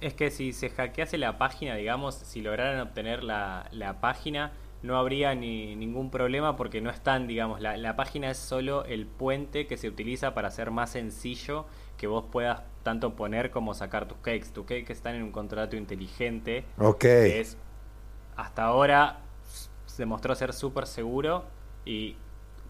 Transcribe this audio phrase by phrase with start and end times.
[0.00, 4.96] Es que si se hackease la página, digamos, si lograran obtener la, la página, no
[4.96, 9.66] habría ni ningún problema porque no están, digamos, la, la, página es solo el puente
[9.66, 11.66] que se utiliza para hacer más sencillo
[11.98, 14.52] que vos puedas tanto poner como sacar tus cakes.
[14.54, 16.64] Tus cakes están en un contrato inteligente.
[16.78, 17.00] Ok.
[17.00, 17.58] Que es,
[18.36, 19.20] hasta ahora
[19.84, 21.44] se demostró ser súper seguro
[21.84, 22.16] y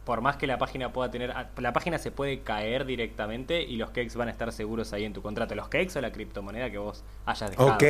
[0.04, 1.34] por más que la página pueda tener...
[1.56, 5.12] La página se puede caer directamente y los cakes van a estar seguros ahí en
[5.12, 5.54] tu contrato.
[5.54, 7.74] Los cakes o la criptomoneda que vos hayas dejado.
[7.74, 7.84] Ok.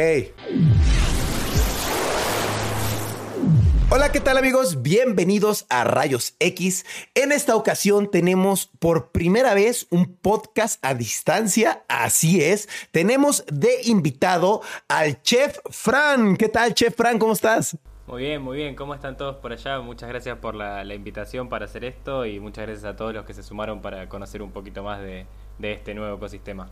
[3.92, 4.82] Hola, ¿qué tal amigos?
[4.82, 6.86] Bienvenidos a Rayos X.
[7.16, 11.82] En esta ocasión tenemos por primera vez un podcast a distancia.
[11.88, 16.36] Así es, tenemos de invitado al chef Fran.
[16.36, 17.18] ¿Qué tal, chef Fran?
[17.18, 17.76] ¿Cómo estás?
[18.10, 18.74] Muy bien, muy bien.
[18.74, 19.78] ¿Cómo están todos por allá?
[19.80, 23.24] Muchas gracias por la, la invitación para hacer esto y muchas gracias a todos los
[23.24, 25.26] que se sumaron para conocer un poquito más de,
[25.58, 26.68] de este nuevo ecosistema.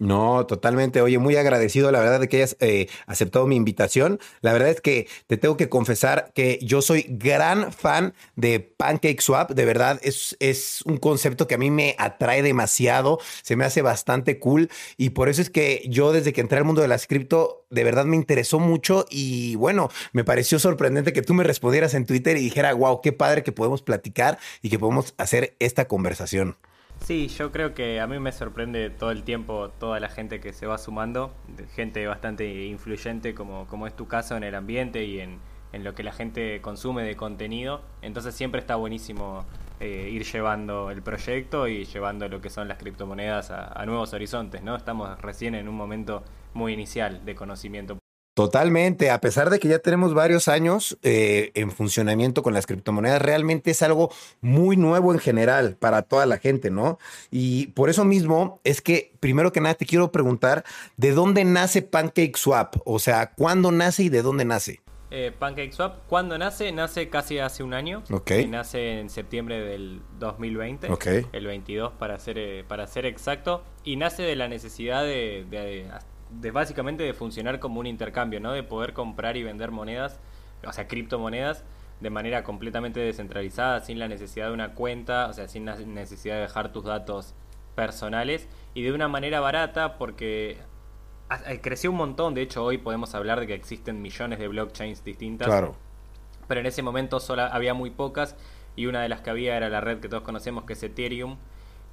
[0.00, 1.02] No, totalmente.
[1.02, 4.20] Oye, muy agradecido, la verdad, de que hayas eh, aceptado mi invitación.
[4.42, 9.20] La verdad es que te tengo que confesar que yo soy gran fan de Pancake
[9.20, 9.50] Swap.
[9.50, 13.18] De verdad, es, es un concepto que a mí me atrae demasiado.
[13.42, 14.70] Se me hace bastante cool.
[14.96, 17.82] Y por eso es que yo, desde que entré al mundo de las cripto, de
[17.82, 19.04] verdad me interesó mucho.
[19.10, 23.12] Y bueno, me pareció sorprendente que tú me respondieras en Twitter y dijera, wow, qué
[23.12, 26.56] padre que podemos platicar y que podemos hacer esta conversación.
[27.00, 30.52] Sí, yo creo que a mí me sorprende todo el tiempo toda la gente que
[30.52, 31.32] se va sumando,
[31.74, 35.38] gente bastante influyente como, como es tu caso en el ambiente y en,
[35.72, 37.80] en lo que la gente consume de contenido.
[38.02, 39.46] Entonces siempre está buenísimo
[39.80, 44.12] eh, ir llevando el proyecto y llevando lo que son las criptomonedas a, a nuevos
[44.12, 44.76] horizontes, ¿no?
[44.76, 47.98] Estamos recién en un momento muy inicial de conocimiento.
[48.38, 53.20] Totalmente, a pesar de que ya tenemos varios años eh, en funcionamiento con las criptomonedas,
[53.20, 57.00] realmente es algo muy nuevo en general para toda la gente, ¿no?
[57.32, 60.64] Y por eso mismo es que, primero que nada, te quiero preguntar,
[60.96, 62.76] ¿de dónde nace PancakeSwap?
[62.84, 64.82] O sea, ¿cuándo nace y de dónde nace?
[65.10, 66.70] Eh, PancakeSwap, ¿cuándo nace?
[66.70, 68.04] Nace casi hace un año.
[68.08, 68.30] Ok.
[68.42, 70.92] Y nace en septiembre del 2020.
[70.92, 71.06] Ok.
[71.32, 73.64] El 22 para ser, eh, para ser exacto.
[73.82, 75.90] Y nace de la necesidad de, de de
[76.52, 78.52] básicamente de funcionar como un intercambio, ¿no?
[78.52, 80.20] De poder comprar y vender monedas,
[80.66, 81.64] o sea, criptomonedas,
[82.00, 86.36] de manera completamente descentralizada, sin la necesidad de una cuenta, o sea, sin la necesidad
[86.36, 87.34] de dejar tus datos
[87.74, 90.58] personales y de una manera barata porque
[91.60, 95.46] creció un montón, de hecho hoy podemos hablar de que existen millones de blockchains distintas.
[95.46, 95.76] Claro.
[96.46, 98.36] Pero en ese momento solo había muy pocas
[98.76, 101.36] y una de las que había era la red que todos conocemos que es Ethereum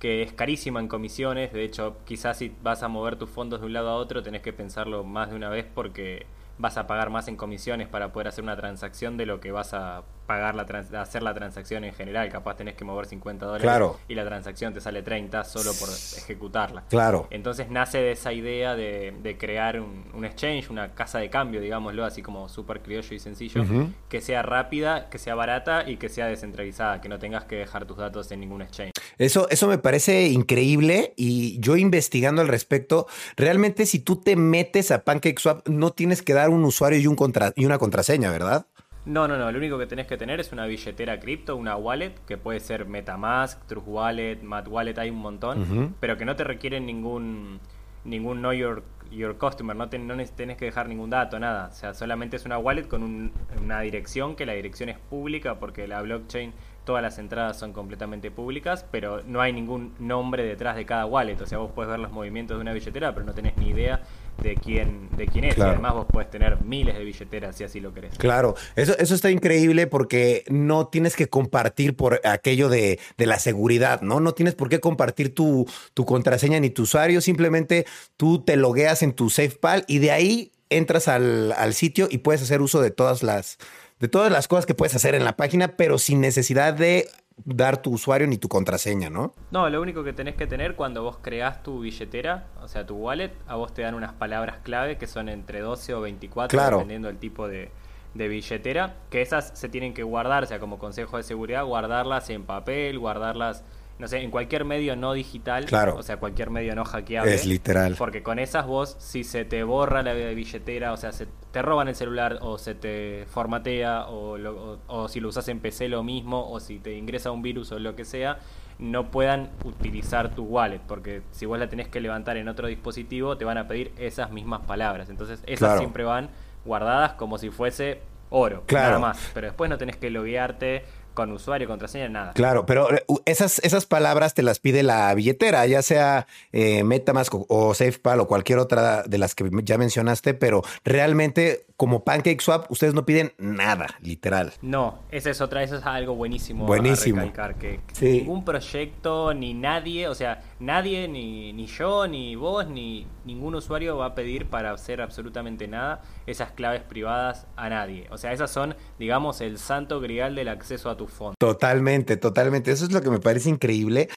[0.05, 3.65] que es carísima en comisiones, de hecho quizás si vas a mover tus fondos de
[3.65, 6.27] un lado a otro tenés que pensarlo más de una vez porque
[6.59, 9.73] vas a pagar más en comisiones para poder hacer una transacción de lo que vas
[9.73, 12.29] a pagar la trans hacer la transacción en general.
[12.29, 13.99] Capaz tenés que mover 50 dólares claro.
[14.07, 16.83] y la transacción te sale 30 solo por ejecutarla.
[16.89, 17.27] Claro.
[17.29, 21.61] Entonces nace de esa idea de, de crear un, un, exchange, una casa de cambio,
[21.61, 23.93] digámoslo, así como súper criollo y sencillo, uh -huh.
[24.09, 27.85] que sea rápida, que sea barata y que sea descentralizada, que no tengas que dejar
[27.85, 28.91] tus datos en ningún exchange.
[29.17, 33.07] Eso, eso me parece increíble y yo investigando al respecto,
[33.37, 37.15] realmente si tú te metes a PancakeSwap no tienes que dar un usuario y, un
[37.15, 38.67] contra y una contraseña, ¿verdad?
[39.05, 39.51] No, no, no.
[39.51, 42.85] Lo único que tenés que tener es una billetera cripto, una wallet, que puede ser
[42.85, 45.93] MetaMask, Trust Wallet, Mat Wallet, hay un montón, uh -huh.
[45.99, 47.59] pero que no te requieren ningún
[48.03, 51.69] ningún Know Your, your Customer, no, te, no tenés que dejar ningún dato, nada.
[51.71, 55.55] O sea, solamente es una wallet con un, una dirección, que la dirección es pública
[55.59, 56.53] porque la blockchain,
[56.85, 61.41] todas las entradas son completamente públicas, pero no hay ningún nombre detrás de cada wallet.
[61.41, 64.01] O sea, vos puedes ver los movimientos de una billetera, pero no tenés ni idea
[64.41, 65.55] de quién, de quién es.
[65.55, 65.71] Claro.
[65.71, 68.17] Y además vos puedes tener miles de billeteras si así lo querés.
[68.17, 73.39] Claro, eso, eso está increíble porque no tienes que compartir por aquello de, de la
[73.39, 74.19] seguridad, ¿no?
[74.19, 77.85] No tienes por qué compartir tu, tu, contraseña ni tu usuario, simplemente
[78.17, 82.41] tú te logueas en tu SafePal y de ahí entras al, al sitio y puedes
[82.41, 83.57] hacer uso de todas las
[83.99, 87.07] de todas las cosas que puedes hacer en la página, pero sin necesidad de
[87.43, 89.33] dar tu usuario ni tu contraseña, ¿no?
[89.51, 92.95] No, lo único que tenés que tener cuando vos creás tu billetera, o sea, tu
[92.95, 96.77] wallet, a vos te dan unas palabras clave que son entre 12 o 24, claro.
[96.77, 97.71] dependiendo del tipo de,
[98.13, 102.29] de, billetera, que esas se tienen que guardar, o sea, como consejo de seguridad, guardarlas
[102.29, 103.63] en papel, guardarlas
[103.97, 105.95] no sé, en cualquier medio no digital, claro.
[105.95, 107.33] o sea, cualquier medio no hackeable.
[107.33, 107.95] Es literal.
[107.97, 111.87] Porque con esas vos, si se te borra la billetera, o sea, se te roban
[111.87, 115.87] el celular o se te formatea, o, lo, o, o, si lo usas en PC
[115.87, 118.39] lo mismo, o si te ingresa un virus o lo que sea,
[118.79, 123.37] no puedan utilizar tu wallet, porque si vos la tenés que levantar en otro dispositivo,
[123.37, 125.09] te van a pedir esas mismas palabras.
[125.09, 125.79] Entonces, esas claro.
[125.79, 126.29] siempre van
[126.65, 128.87] guardadas como si fuese oro, claro.
[128.87, 129.31] nada más.
[129.33, 130.83] Pero después no tenés que loguearte
[131.15, 132.33] con usuario, contraseña, nada.
[132.33, 137.33] Claro, pero eh, esas, esas palabras te las pide la billetera, ya sea eh, Metamask
[137.33, 142.93] o, SafePal o cualquier otra de las que ya mencionaste, pero realmente como PancakeSwap ustedes
[142.93, 144.53] no piden nada, literal.
[144.61, 146.65] No, esa es otra, eso es algo buenísimo.
[146.65, 147.31] Buenísimo.
[147.59, 153.55] que ningún proyecto, ni nadie, o sea, nadie, ni, ni yo, ni vos, ni ningún
[153.55, 158.07] usuario va a pedir para hacer absolutamente nada esas claves privadas a nadie.
[158.11, 161.35] O sea, esas son, digamos, el santo grial del acceso a tu fondo.
[161.37, 162.71] Totalmente, totalmente.
[162.71, 164.09] Eso es lo que me parece increíble.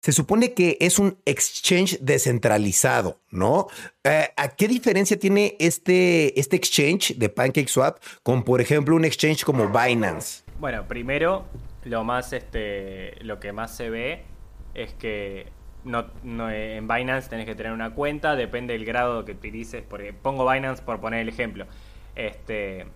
[0.00, 3.66] Se supone que es un exchange descentralizado, ¿no?
[4.02, 9.44] Eh, ¿A qué diferencia tiene este, este exchange de PancakeSwap con, por ejemplo, un exchange
[9.44, 10.42] como Binance?
[10.58, 11.44] Bueno, primero,
[11.84, 14.24] lo más, este, lo que más se ve
[14.72, 15.48] es que
[15.84, 16.06] no,
[16.50, 19.82] en Binance tenés que tener una cuenta, depende del grado que utilices.
[19.86, 21.66] Porque pongo Binance por poner el ejemplo.
[22.16, 22.86] Este,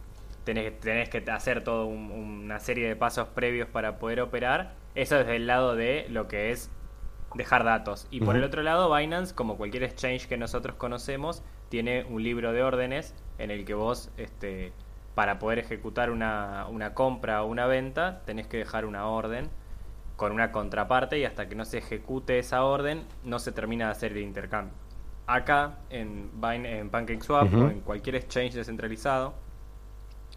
[0.45, 4.75] tenés, tenés que hacer toda una serie de pasos previos para poder operar.
[4.95, 6.71] Eso desde el lado de lo que es
[7.35, 8.07] dejar datos.
[8.11, 12.53] Y por el otro lado, Binance, como cualquier exchange que nosotros conocemos, tiene un libro
[12.53, 14.73] de órdenes en el que vos, este,
[15.15, 19.51] para poder ejecutar una, una compra o una venta, tenés que dejar una orden
[20.17, 23.93] con una contraparte y hasta que no se ejecute esa orden, no se termina de
[23.93, 24.75] hacer el intercambio.
[25.27, 29.35] Acá, en, en PancakeSwap o en cualquier exchange descentralizado,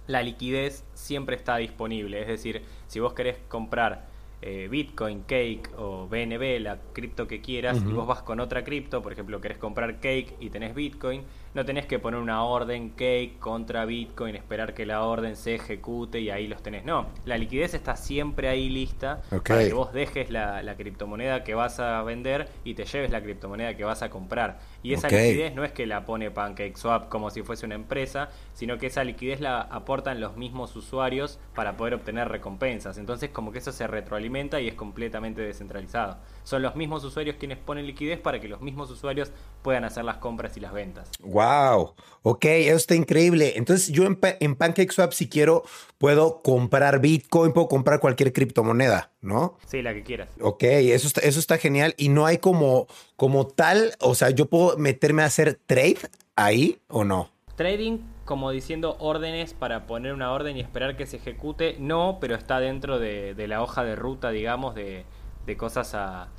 [0.08, 2.22] la liquidez siempre está disponible.
[2.22, 4.07] Es decir, si vos querés comprar
[4.42, 9.02] eh, Bitcoin, Cake o BNB, la cripto que quieras, y vos vas con otra cripto,
[9.02, 11.24] por ejemplo, querés comprar Cake y tenés Bitcoin,
[11.58, 16.20] no tenés que poner una orden Cake contra Bitcoin, esperar que la orden se ejecute
[16.20, 16.86] y ahí los tenés.
[16.86, 21.80] No, la liquidez está siempre ahí lista para que vos dejes la, criptomoneda que vas
[21.80, 24.60] a vender y te lleves la criptomoneda que vas a comprar.
[24.84, 28.78] Y esa liquidez no es que la pone PancakeSwap como si fuese una empresa, sino
[28.78, 33.00] que esa liquidez la aportan los mismos usuarios para poder obtener recompensas.
[33.00, 36.18] Entonces como que eso se retroalimenta y es completamente descentralizado.
[36.48, 39.34] Son los mismos usuarios quienes ponen liquidez para que los mismos usuarios
[39.64, 41.12] puedan hacer las compras y las ventas.
[41.20, 43.58] Wow, ok, eso está increíble.
[43.58, 45.66] Entonces yo en, en PancakeSwap si quiero
[45.98, 49.58] puedo comprar Bitcoin, puedo comprar cualquier criptomoneda, ¿no?
[49.66, 50.30] Sí, la que quieras.
[50.40, 54.46] Ok, eso está, eso está genial y no hay como, como tal, o sea, yo
[54.46, 55.98] puedo meterme a hacer trade
[56.38, 57.30] ahí o no.
[57.58, 62.36] Trading como diciendo órdenes para poner una orden y esperar que se ejecute, no, pero
[62.36, 65.04] está dentro de, la hoja de ruta, digamos, de,
[65.46, 66.30] de cosas a,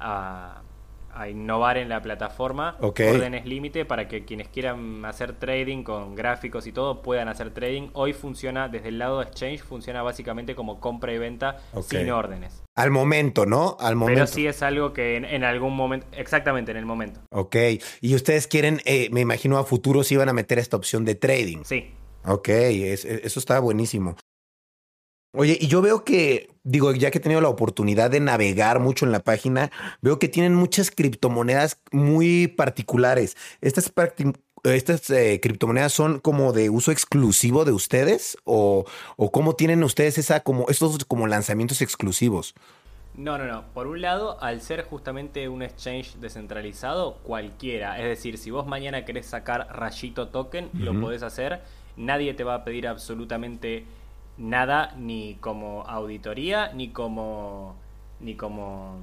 [0.00, 0.62] a,
[1.30, 2.76] innovar en la plataforma.
[2.80, 7.88] Órdenes límite para que quienes quieran hacer trading con gráficos y todo puedan hacer trading.
[7.94, 11.56] Hoy funciona desde el lado de Exchange, funciona básicamente como compra y venta
[11.88, 12.62] sin órdenes.
[12.74, 13.78] Al momento, ¿no?
[13.80, 14.18] Al momento.
[14.18, 17.20] Pero sí es algo que en, algún momento, exactamente en el momento.
[17.30, 17.56] Ok.
[18.02, 21.14] Y ustedes quieren, eh, me imagino a futuro si van a meter esta opción de
[21.14, 21.64] trading.
[21.64, 21.94] Sí.
[22.26, 24.16] Ok, eso está buenísimo.
[25.32, 29.06] Oye, y yo veo que, digo, ya que he tenido la oportunidad de navegar mucho
[29.06, 29.70] en la página,
[30.02, 33.36] veo que tienen muchas criptomonedas muy particulares.
[33.60, 33.92] Estas,
[34.64, 38.84] estas eh, criptomonedas son como de uso exclusivo de ustedes o,
[39.16, 42.54] o cómo tienen ustedes esa como estos como lanzamientos exclusivos.
[43.14, 43.64] No, no, no.
[43.72, 47.98] Por un lado, al ser justamente un exchange descentralizado, cualquiera.
[47.98, 51.62] Es decir, si vos mañana querés sacar Rayito Token, lo podés hacer.
[51.96, 53.86] Nadie te va a pedir absolutamente
[54.38, 57.76] nada ni como auditoría, ni como,
[58.20, 58.98] ni como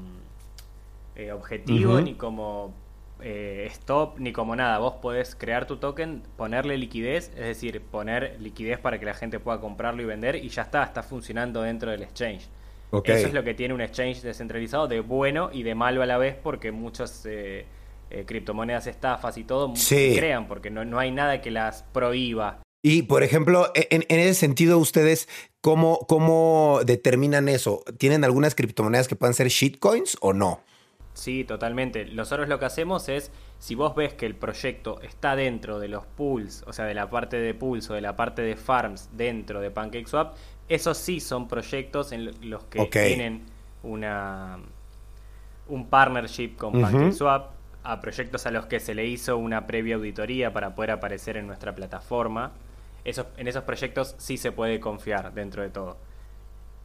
[1.16, 2.74] eh, objetivo, ni como
[3.22, 4.80] eh, stop, ni como nada.
[4.80, 9.40] Vos podés crear tu token, ponerle liquidez, es decir, poner liquidez para que la gente
[9.40, 12.48] pueda comprarlo y vender y ya está, está funcionando dentro del exchange.
[13.04, 16.20] Eso es lo que tiene un exchange descentralizado de bueno y de malo a la
[16.20, 17.66] vez porque muchas eh,
[18.28, 22.60] criptomonedas estafas y todo se crean porque no, no hay nada que las prohíba.
[22.86, 25.30] Y, por ejemplo, e, en, ese sentido, ustedes,
[25.62, 27.82] ¿cómo, ¿cómo determinan eso?
[27.98, 30.60] ¿Tienen algunas criptomonedas que puedan ser shitcoins o no?
[31.14, 32.04] Sí, totalmente.
[32.06, 36.06] Nosotros lo que hacemos es, si vos ves que el proyecto está dentro de los
[36.06, 39.62] pools, o sea, de la parte de pools o de la parte de farms dentro
[39.62, 40.36] de PancakeSwap,
[40.68, 43.44] esos sí son proyectos en los que tienen
[43.82, 44.60] una
[45.70, 47.52] un partnership con PancakeSwap,
[47.84, 51.48] a proyectos a los que se le hizo una previa auditoría para poder aparecer en
[51.48, 52.52] nuestra plataforma
[53.06, 55.98] en esos proyectos sí se puede confiar dentro de todo.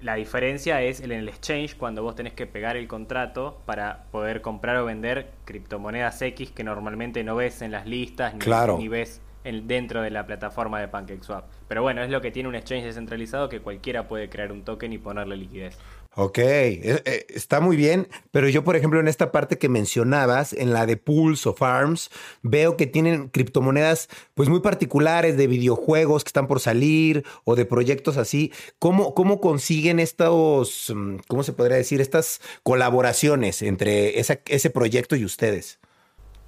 [0.00, 4.42] La diferencia es en el exchange cuando vos tenés que pegar el contrato para poder
[4.42, 9.20] comprar o vender criptomonedas X que normalmente no ves en las listas ni, ni ves
[9.42, 11.44] dentro de la plataforma de PancakeSwap.
[11.66, 14.92] Pero bueno, es lo que tiene un exchange descentralizado que cualquiera puede crear un token
[14.92, 15.78] y ponerle liquidez.
[16.20, 20.52] Ok, eh, eh, está muy bien, pero yo por ejemplo en esta parte que mencionabas,
[20.52, 22.10] en la de pools o farms,
[22.42, 27.66] veo que tienen criptomonedas pues muy particulares de videojuegos que están por salir o de
[27.66, 28.50] proyectos así.
[28.80, 35.24] ¿Cómo, cómo consiguen estos, mm, cómo se podría decir, estas colaboraciones entre ese proyecto y
[35.24, 35.78] ustedes?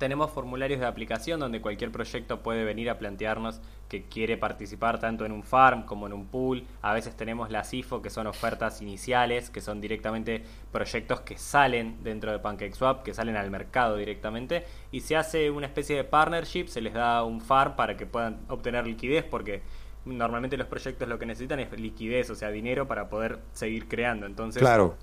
[0.00, 5.26] Tenemos formularios de aplicación donde cualquier proyecto puede venir a plantearnos que quiere participar tanto
[5.26, 6.64] en un farm como en un pool.
[6.80, 10.42] A veces tenemos las IFO, que son ofertas iniciales, que son directamente
[10.72, 14.64] proyectos que salen dentro de PancakeSwap, que salen al mercado directamente.
[14.90, 18.40] Y se hace una especie de partnership, se les da un farm para que puedan
[18.48, 19.60] obtener liquidez, porque
[20.06, 24.24] normalmente los proyectos lo que necesitan es liquidez, o sea, dinero para poder seguir creando.
[24.24, 24.96] Entonces, claro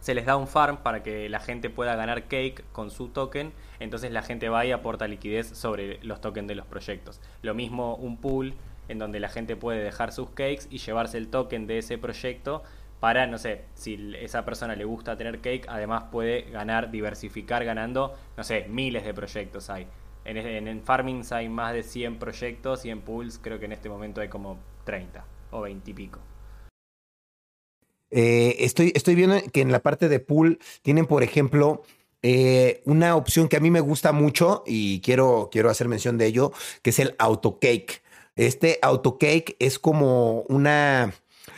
[0.00, 3.52] se les da un farm para que la gente pueda ganar cake con su token,
[3.80, 7.20] entonces la gente va y aporta liquidez sobre los tokens de los proyectos.
[7.42, 8.54] Lo mismo un pool
[8.88, 12.62] en donde la gente puede dejar sus cakes y llevarse el token de ese proyecto
[13.00, 18.14] para, no sé, si esa persona le gusta tener cake, además puede ganar, diversificar ganando,
[18.36, 19.86] no sé, miles de proyectos hay.
[20.26, 23.88] En, en, Farmings hay más de 100 proyectos y en pools creo que en este
[23.88, 26.20] momento hay como 30 o 20 y pico.
[28.10, 31.82] Estoy, estoy viendo que en la parte de pool tienen, por ejemplo,
[32.22, 36.26] eh, una opción que a mí me gusta mucho y quiero, quiero hacer mención de
[36.26, 38.02] ello, que es el autocake.
[38.36, 41.12] Este autocake es como una...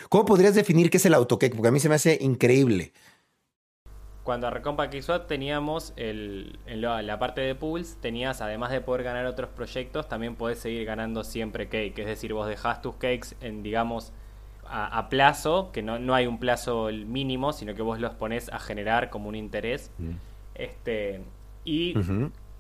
[0.09, 1.55] ¿Cómo podrías definir qué es el autocake?
[1.55, 2.93] Porque a mí se me hace increíble.
[4.25, 9.27] Cuando arrancó PancakeSwap teníamos el, en la parte de pools, tenías además de poder ganar
[9.27, 11.99] otros proyectos, también podés seguir ganando siempre cake.
[11.99, 14.13] Es decir, vos dejás tus cakes en, digamos,
[14.65, 18.59] a, plazo, que no, no, hay un plazo mínimo, sino que vos los pones a
[18.59, 19.91] generar como un interés.
[19.99, 20.13] Mm.
[20.63, 21.21] Este,
[21.65, 21.95] y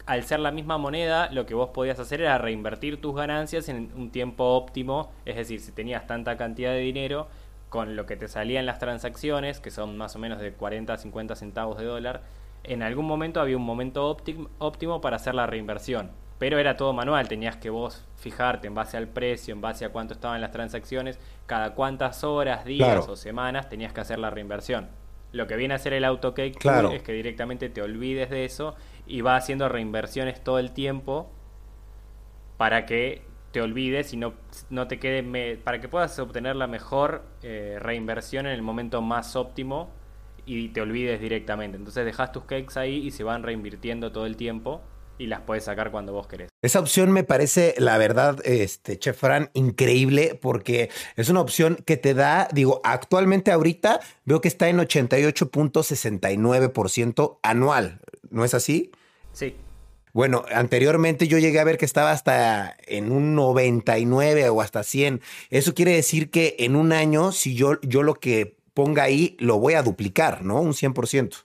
[0.06, 3.92] al ser la misma moneda, lo que vos podías hacer era reinvertir tus ganancias en
[3.94, 7.28] un tiempo óptimo, es decir, si tenías tanta cantidad de dinero,
[7.68, 10.92] con lo que te salía en las transacciones, que son más o menos de 40
[10.92, 12.22] a 50 centavos de dólar,
[12.64, 16.10] en algún momento había un momento óptimo, óptimo para hacer la reinversión.
[16.40, 19.90] Pero era todo manual, tenías que vos fijarte en base al precio, en base a
[19.90, 24.88] cuánto estaban las transacciones, cada cuántas horas, días o semanas tenías que hacer la reinversión.
[25.32, 26.58] Lo que viene a hacer el AutoCake
[26.92, 28.74] es que directamente te olvides de eso
[29.06, 31.30] y va haciendo reinversiones todo el tiempo
[32.58, 34.34] para que te olvides y no,
[34.70, 39.36] no te quede para que puedas obtener la mejor eh, reinversión en el momento más
[39.36, 39.90] óptimo
[40.44, 41.76] y te olvides directamente.
[41.76, 44.82] Entonces dejas tus cakes ahí y se van reinvirtiendo todo el tiempo
[45.22, 46.50] y las puedes sacar cuando vos querés.
[46.62, 51.96] Esa opción me parece, la verdad, este, Chef Fran, increíble porque es una opción que
[51.96, 58.00] te da, digo, actualmente ahorita veo que está en 88.69% anual,
[58.30, 58.90] ¿no es así?
[59.32, 59.54] Sí.
[60.12, 65.20] Bueno, anteriormente yo llegué a ver que estaba hasta en un 99 o hasta 100.
[65.50, 69.60] Eso quiere decir que en un año, si yo, yo lo que ponga ahí, lo
[69.60, 70.60] voy a duplicar, ¿no?
[70.60, 71.44] Un 100%.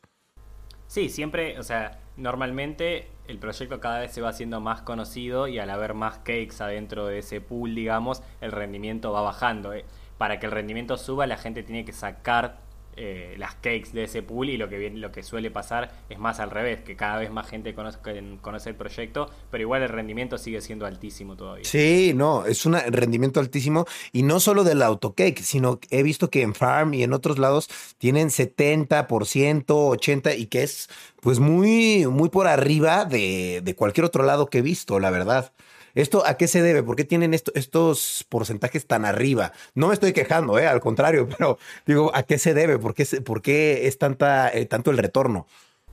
[0.88, 5.60] Sí, siempre, o sea, normalmente el proyecto cada vez se va haciendo más conocido y
[5.60, 9.74] al haber más cakes adentro de ese pool, digamos, el rendimiento va bajando.
[9.74, 9.86] Eh.
[10.18, 12.58] Para que el rendimiento suba, la gente tiene que sacar
[13.00, 16.39] eh, las cakes de ese pool y lo que, lo que suele pasar es más
[16.39, 18.00] al revés, que cada vez más gente conoce,
[18.42, 21.63] conoce el proyecto, pero igual el rendimiento sigue siendo altísimo todavía.
[21.63, 26.42] Sí, no, es un rendimiento altísimo y no solo del autocake, sino he visto que
[26.42, 30.89] en Farm y en otros lados tienen 70%, 80% y que es
[31.22, 35.51] pues muy, muy por arriba de, de cualquier otro lado que he visto, la verdad.
[35.98, 36.84] ¿Esto a qué se debe?
[36.84, 39.51] ¿Por qué tienen estos porcentajes tan arriba?
[39.74, 40.68] No me estoy quejando, ¿eh?
[40.68, 42.77] al contrario, pero digo, ¿a qué se debe?
[42.77, 45.48] ¿Por qué, por qué es tanta, eh, tanto el retorno?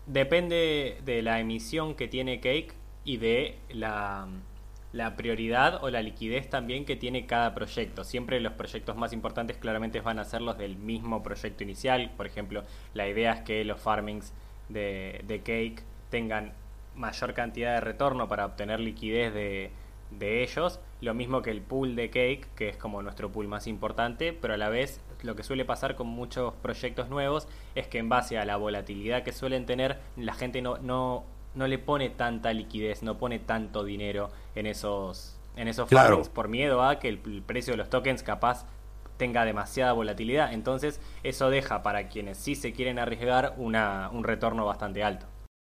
[0.07, 2.75] Depende de la emisión que tiene Cake
[3.07, 4.29] y de la,
[4.93, 8.05] la prioridad o la liquidez también que tiene cada proyecto.
[8.05, 12.13] Siempre los proyectos más importantes claramente van a ser los del mismo proyecto inicial.
[12.15, 14.35] Por ejemplo, la idea es que los farmings
[14.69, 16.53] de, de Cake tengan
[16.95, 19.71] mayor cantidad de retorno para obtener liquidez de,
[20.19, 23.67] de ellos, lo mismo que el pool de Cake, que es como nuestro pool más
[23.67, 27.99] importante, pero a la vez lo que suele pasar con muchos proyectos nuevos es que
[27.99, 32.11] en base a la volatilidad que suelen tener, la gente no, no, no le pone
[32.11, 35.89] tanta liquidez, no pone tanto dinero en esos, en esos
[36.33, 38.67] por miedo a que el, precio de los tokens capaz
[39.17, 40.53] tenga demasiada volatilidad.
[40.53, 45.27] Entonces eso deja para quienes sí se quieren arriesgar una, un retorno bastante alto.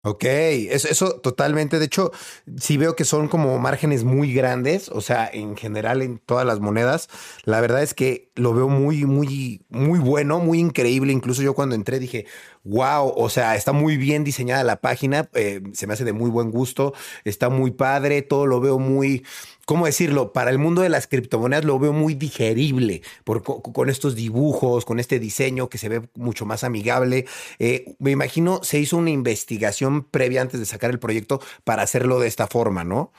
[0.03, 1.79] Ok, eso, eso, totalmente.
[1.81, 2.13] De hecho,
[2.57, 6.61] sí veo que son como márgenes muy grandes, o sea, en general en todas las
[6.61, 7.09] monedas.
[7.45, 11.13] La verdad es que lo veo muy, muy, muy bueno, muy increíble.
[11.13, 12.27] Incluso yo cuando entré dije,
[12.63, 16.31] wow, o sea, está muy bien diseñada la página, eh, se me hace de muy
[16.31, 19.25] buen gusto, está muy padre, todo lo veo muy
[19.69, 20.33] ¿cómo decirlo?
[20.33, 24.99] Para el mundo de las criptomonedas lo veo muy digerible por, con estos dibujos, con
[24.99, 27.27] este diseño que se ve mucho más amigable.
[27.59, 32.19] Eh, me imagino se hizo una investigación previa antes de sacar el proyecto para hacerlo
[32.19, 33.13] de esta forma, ¿no?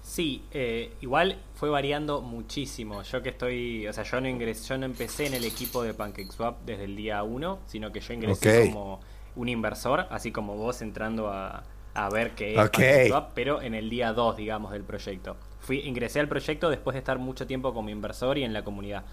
[0.00, 3.02] Sí, eh, igual fue variando muchísimo.
[3.02, 5.92] Yo que estoy, o sea, yo no ingresé, yo no empecé en el equipo de
[5.92, 9.00] PancakeSwap desde el día 1, sino que yo ingresé como
[9.34, 11.64] un inversor, así como vos entrando a,
[12.12, 15.36] ver qué es PancakeSwap, pero en el día 2, digamos, del proyecto.
[15.64, 19.04] Fui, ingresé al proyecto después de estar mucho tiempo como inversor y en la comunidad.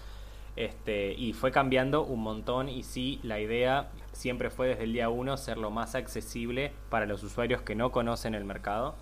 [0.54, 5.08] Este, y fue cambiando un montón y sí, la idea siempre fue desde el día
[5.08, 8.94] 1 ser lo más accesible para los usuarios que no conocen el mercado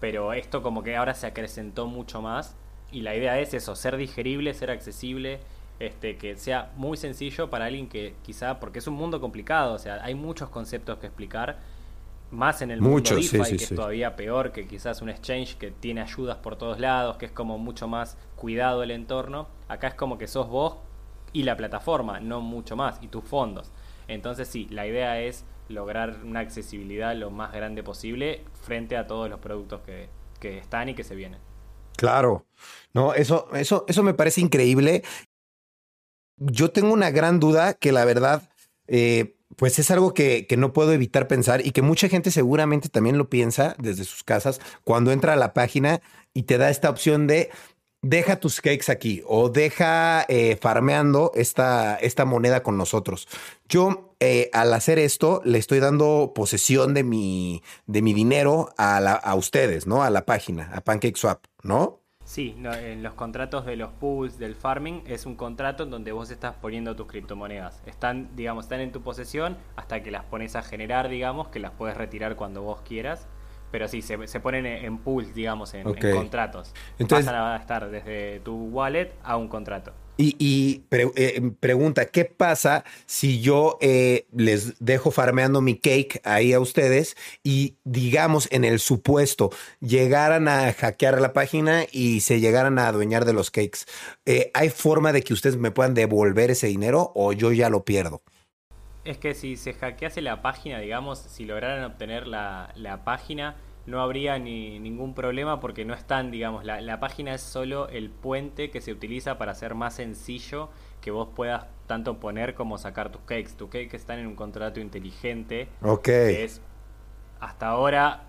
[0.00, 2.54] pero esto como que ahora se acrecentó mucho más
[2.90, 5.40] y la idea es eso, ser digerible, ser accesible,
[5.80, 9.78] este, que sea muy sencillo para alguien que quizá, porque es un mundo complicado, o
[9.78, 11.58] sea, hay muchos conceptos que explicar,
[12.30, 16.00] más en el mundo DeFi, que es todavía peor que quizás un exchange que tiene
[16.00, 20.18] ayudas por todos lados, que es como mucho más cuidado el entorno, acá es como
[20.18, 20.76] que sos vos
[21.32, 23.70] y la plataforma, no mucho más, y tus fondos.
[24.08, 29.28] Entonces sí, la idea es lograr una accesibilidad lo más grande posible frente a todos
[29.28, 30.08] los productos que,
[30.40, 31.40] están y que se vienen.
[31.96, 32.46] Claro,
[32.94, 35.02] no, eso, eso, eso me parece increíble.
[36.36, 38.48] Yo tengo una gran duda que la verdad,
[38.86, 42.88] eh, pues es algo que, que, no puedo evitar pensar y que mucha gente seguramente
[42.88, 46.00] también lo piensa desde sus casas cuando entra a la página
[46.34, 47.50] y te da esta opción de
[48.02, 53.28] deja tus cakes aquí o deja eh, farmeando esta, esta moneda con nosotros.
[53.68, 58.98] Yo eh, al hacer esto le estoy dando posesión de mi, de mi dinero a,
[58.98, 60.02] a ustedes, ¿no?
[60.02, 62.05] A la página, a PancakeSwap, ¿no?
[62.26, 66.32] Sí, en los contratos de los pools del farming es un contrato en donde vos
[66.32, 67.80] estás poniendo tus criptomonedas.
[67.86, 71.70] Están, digamos, están en tu posesión hasta que las pones a generar, digamos, que las
[71.70, 73.28] puedes retirar cuando vos quieras
[73.70, 76.72] pero sí, se, se ponen en pools, digamos, en, contratos.
[76.98, 79.92] Entonces, Pasan a estar desde tu wallet a un contrato.
[80.18, 86.60] Y, eh, pregunta, ¿qué pasa si yo eh, les dejo farmeando mi cake ahí a
[86.60, 92.88] ustedes y digamos en el supuesto llegaran a hackear la página y se llegaran a
[92.88, 93.80] adueñar de los cakes?
[94.24, 97.84] Eh, ¿Hay forma de que ustedes me puedan devolver ese dinero o yo ya lo
[97.84, 98.22] pierdo?
[99.04, 103.54] Es que si se hackease la página, digamos, si lograran obtener la página,
[103.86, 108.10] no habría ni ningún problema porque no están, digamos, la, la, página es solo el
[108.10, 113.10] puente que se utiliza para hacer más sencillo que vos puedas tanto poner como sacar
[113.10, 113.50] tus cakes.
[113.56, 115.68] Tus cakes están en un contrato inteligente.
[115.82, 116.02] Ok.
[116.02, 116.60] Que es,
[117.38, 118.24] hasta ahora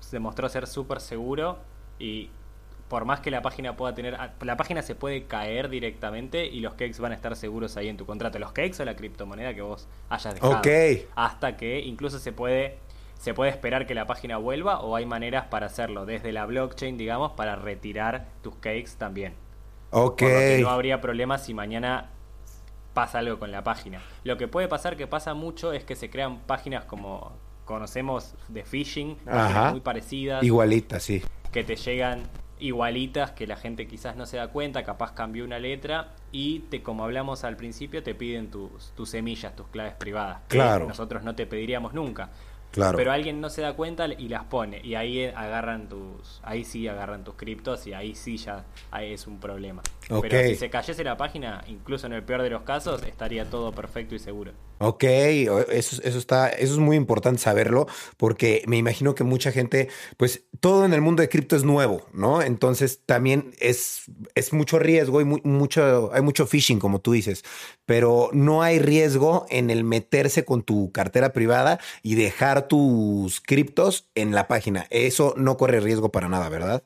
[0.00, 1.58] se mostró ser súper seguro
[1.98, 2.30] y
[2.88, 6.74] por más que la página pueda tener, la página se puede caer directamente y los
[6.74, 8.38] cakes van a estar seguros ahí en tu contrato.
[8.38, 10.58] Los cakes o la criptomoneda que vos hayas dejado.
[10.58, 10.68] Ok.
[11.16, 12.78] Hasta que incluso se puede
[13.18, 16.96] se puede esperar que la página vuelva o hay maneras para hacerlo desde la blockchain,
[16.96, 19.34] digamos, para retirar tus cakes también.
[19.90, 20.22] Ok.
[20.60, 22.10] no habría problema si mañana
[22.92, 24.00] pasa algo con la página.
[24.24, 27.32] Lo que puede pasar que pasa mucho es que se crean páginas como
[27.64, 29.18] conocemos de phishing,
[29.70, 30.42] muy parecidas.
[30.42, 31.22] Igualitas, sí.
[31.52, 32.22] Que te llegan
[32.58, 36.82] igualitas que la gente quizás no se da cuenta, capaz cambió una letra y te,
[36.82, 40.40] como hablamos al principio, te piden tus, tus semillas, tus claves privadas.
[40.48, 40.86] claro.
[40.86, 42.30] nosotros no te pediríamos nunca.
[42.76, 44.80] Pero alguien no se da cuenta y las pone.
[44.84, 46.40] Y ahí agarran tus.
[46.42, 49.82] Ahí sí agarran tus criptos y ahí sí ya ahí es un problema.
[50.08, 53.72] Pero si se cayese la página, incluso en el peor de los casos, estaría todo
[53.72, 54.52] perfecto y seguro.
[54.78, 59.88] Ok, eso, eso, está, eso es muy importante saberlo, porque me imagino que mucha gente,
[60.16, 62.40] pues todo en el mundo de cripto es nuevo, ¿no?
[62.40, 67.44] Entonces también es, es mucho riesgo y mucho, hay mucho phishing, como tú dices,
[67.84, 74.08] pero no hay riesgo en el meterse con tu cartera privada y dejar tus criptos
[74.14, 74.86] en la página.
[74.90, 76.84] Eso no corre riesgo para nada, ¿verdad?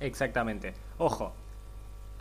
[0.00, 0.72] Exactamente.
[0.98, 1.34] Ojo,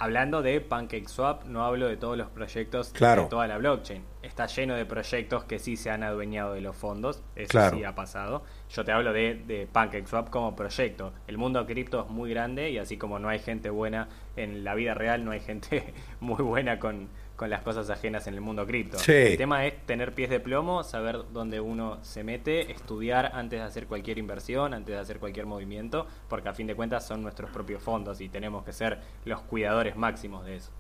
[0.01, 4.01] Hablando de PancakeSwap, no hablo de todos los proyectos de toda la blockchain.
[4.23, 7.21] Está lleno de proyectos que sí se han adueñado de los fondos.
[7.35, 8.43] Eso sí ha pasado.
[8.69, 11.11] Yo te hablo de, de PancakeSwap como proyecto.
[11.27, 14.07] El mundo cripto es muy grande y así como no hay gente buena
[14.37, 17.09] en la vida real, no hay gente muy buena con,
[17.39, 18.97] con las cosas ajenas en el mundo cripto.
[19.07, 23.65] El tema es tener pies de plomo, saber dónde uno se mete, estudiar antes de
[23.65, 27.49] hacer cualquier inversión, antes de hacer cualquier movimiento, porque a fin de cuentas son nuestros
[27.49, 30.71] propios fondos y tenemos que ser los cuidadores máximos de eso.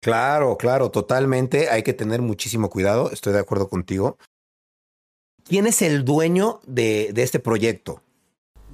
[0.00, 1.68] Claro, claro, totalmente.
[1.68, 4.18] Hay que tener muchísimo cuidado, estoy de acuerdo contigo.
[5.44, 8.02] ¿Quién es el dueño de, de este proyecto?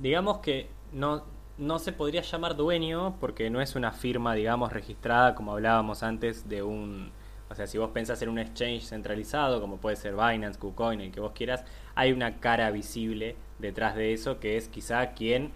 [0.01, 1.27] Digamos que no,
[1.59, 6.49] no se podría llamar dueño porque no es una firma, digamos, registrada como hablábamos antes
[6.49, 7.13] de un...
[7.49, 11.13] O sea, si vos pensás en un exchange centralizado, como puede ser Binance, KuCoin, el
[11.13, 11.65] que vos quieras,
[11.95, 15.53] hay una cara visible detrás de eso que es quizá quien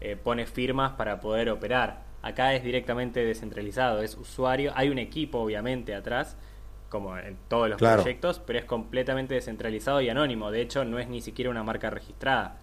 [0.00, 2.02] eh, pone firmas para poder operar.
[2.22, 6.38] Acá es directamente descentralizado, es usuario, hay un equipo obviamente atrás,
[6.88, 10.50] como en todos los proyectos, pero es completamente descentralizado y anónimo.
[10.50, 12.56] De hecho, no es ni siquiera una marca registrada.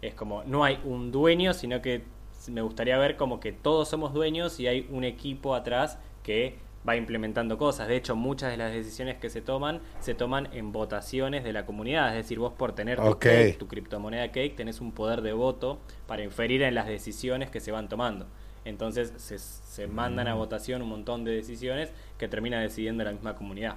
[0.00, 2.04] Es como, no hay un dueño, sino que
[2.48, 6.96] me gustaría ver como que todos somos dueños y hay un equipo atrás que va
[6.96, 7.88] implementando cosas.
[7.88, 11.66] De hecho, muchas de las decisiones que se toman se toman en votaciones de la
[11.66, 12.08] comunidad.
[12.08, 15.78] Es decir, vos por tener tu, cake, tu criptomoneda cake tenés un poder de voto
[16.06, 18.26] para inferir en las decisiones que se van tomando.
[18.64, 20.38] Entonces se, se mandan a mm.
[20.38, 23.76] votación un montón de decisiones que termina decidiendo la misma comunidad.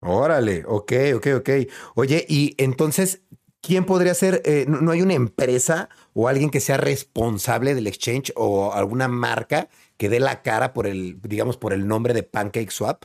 [0.00, 1.50] Órale, ok, ok, ok.
[1.96, 3.22] Oye, y entonces,
[3.60, 4.42] ¿quién podría ser?
[4.44, 9.68] Eh, ¿No hay una empresa o alguien que sea responsable del exchange o alguna marca
[9.96, 13.04] que dé la cara por el, digamos, por el nombre de PancakeSwap?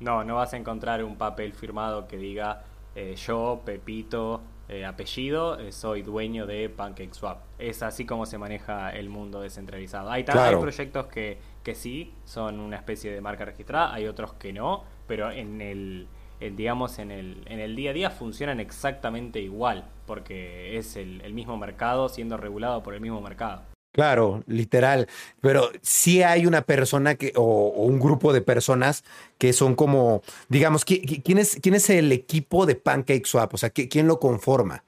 [0.00, 5.58] No, no vas a encontrar un papel firmado que diga eh, yo, Pepito, eh, apellido,
[5.58, 7.42] eh, soy dueño de PancakeSwap.
[7.58, 10.10] Es así como se maneja el mundo descentralizado.
[10.10, 14.52] Hay, hay proyectos que, que sí son una especie de marca registrada, hay otros que
[14.52, 16.08] no, pero en el,
[16.50, 21.34] digamos en el, en el día a día funcionan exactamente igual, porque es el, el
[21.34, 23.62] mismo mercado siendo regulado por el mismo mercado.
[23.92, 25.06] Claro, literal.
[25.40, 29.04] Pero sí hay una persona que, o, un grupo de personas
[29.36, 33.52] que son como, digamos, ¿quién es, quién es el equipo de Pancake Swap?
[33.52, 34.82] O sea, ¿quién lo conforma?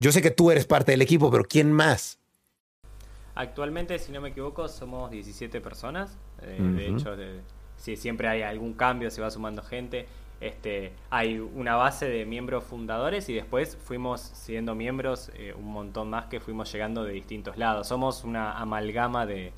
[0.00, 2.18] Yo sé que tú eres parte del equipo, pero ¿quién más?
[3.34, 6.18] Actualmente, si no me equivoco, somos 17 personas.
[6.42, 7.16] Eh, de hecho,
[7.78, 10.06] si siempre hay algún cambio, se va sumando gente.
[10.40, 16.10] Este, hay una base de miembros fundadores y después fuimos siendo miembros eh, un montón
[16.10, 17.88] más que fuimos llegando de distintos lados.
[17.88, 19.52] Somos una amalgama de,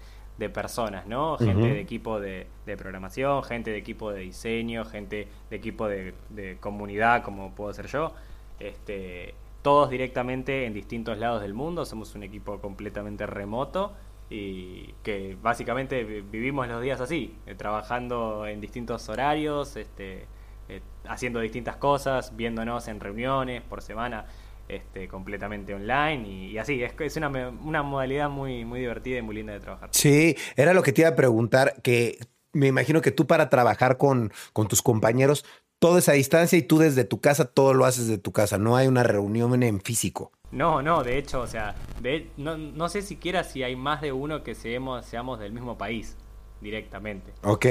[0.52, 1.38] personas, ¿no?
[1.38, 2.46] Gente de equipo de,
[2.78, 8.12] programación, gente de equipo de diseño, gente de equipo de, comunidad, como puedo ser yo.
[8.60, 11.84] Este, todos directamente en distintos lados del mundo.
[11.84, 13.92] Somos un equipo completamente remoto
[14.28, 20.26] y que básicamente vivimos los días así, eh, trabajando en distintos horarios, este,
[20.68, 24.26] eh, haciendo distintas cosas, viéndonos en reuniones por semana,
[24.68, 26.82] este, completamente online y, así.
[26.82, 29.90] Es, es una, una, modalidad muy, muy divertida y muy linda de trabajar.
[29.92, 32.18] Sí, era lo que te iba a preguntar, que
[32.52, 35.44] me imagino que tú para trabajar con, con tus compañeros,
[35.78, 38.58] todo es a distancia y tú desde tu casa todo lo haces de tu casa,
[38.58, 40.32] no hay una reunión en físico.
[40.50, 41.74] No, no, de hecho, o sea,
[42.36, 46.16] no, no, sé siquiera si hay más de uno que seamos, seamos del mismo país
[46.60, 47.32] directamente.
[47.42, 47.66] Ok.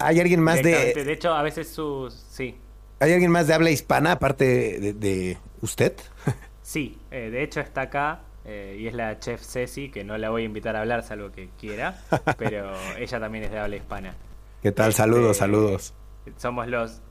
[0.00, 0.92] ¿Hay alguien más de...?
[0.94, 2.14] De hecho, a veces sus...
[2.14, 2.56] Sí.
[3.00, 5.94] ¿Hay alguien más de habla hispana aparte de, usted?
[6.62, 10.30] Sí, eh, de hecho está acá eh, y es la chef Ceci, que no la
[10.30, 11.98] voy a invitar a hablar salvo que quiera,
[12.38, 14.14] pero ella también es de habla hispana.
[14.62, 14.92] ¿Qué tal?
[14.92, 15.94] saludos, este, saludos.
[16.36, 17.02] Somos los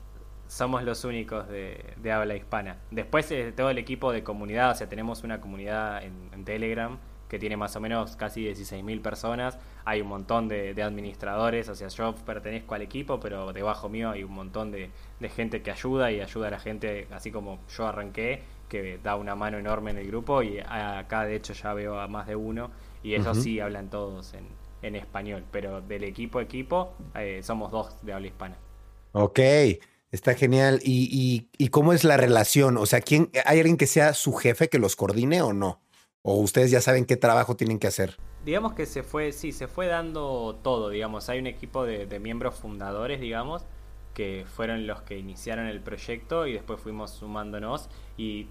[0.46, 2.78] somos los únicos de, habla hispana.
[2.90, 6.98] Después eh, todo el equipo de comunidad, o sea, tenemos una comunidad en Telegram
[7.30, 9.56] que tiene más o menos casi 16.000 personas.
[9.84, 14.24] Hay un montón de, administradores, o sea, yo pertenezco al equipo, pero debajo mío hay
[14.24, 14.90] un montón de,
[15.36, 19.36] gente que ayuda y ayuda a la gente, así como yo arranqué, que da una
[19.36, 22.70] mano enorme en el grupo y acá de hecho ya veo a más de uno
[23.02, 24.34] y ellos sí hablan todos
[24.82, 28.56] en, español, pero del equipo equipo eh, somos dos de habla hispana.
[29.12, 29.38] Ok,
[30.10, 30.80] está genial.
[30.82, 32.76] ¿Y, y cómo es la relación?
[32.76, 35.80] O sea, ¿quién, ¿hay alguien que sea su jefe que los coordine o no?
[36.22, 38.16] ¿O ustedes ya saben qué trabajo tienen que hacer?
[38.44, 41.28] Digamos que se fue, sí, se fue dando todo, digamos.
[41.30, 43.64] Hay un equipo de, miembros fundadores, digamos,
[44.12, 47.88] que fueron los que iniciaron el proyecto y después fuimos sumándonos.
[48.18, 48.48] Y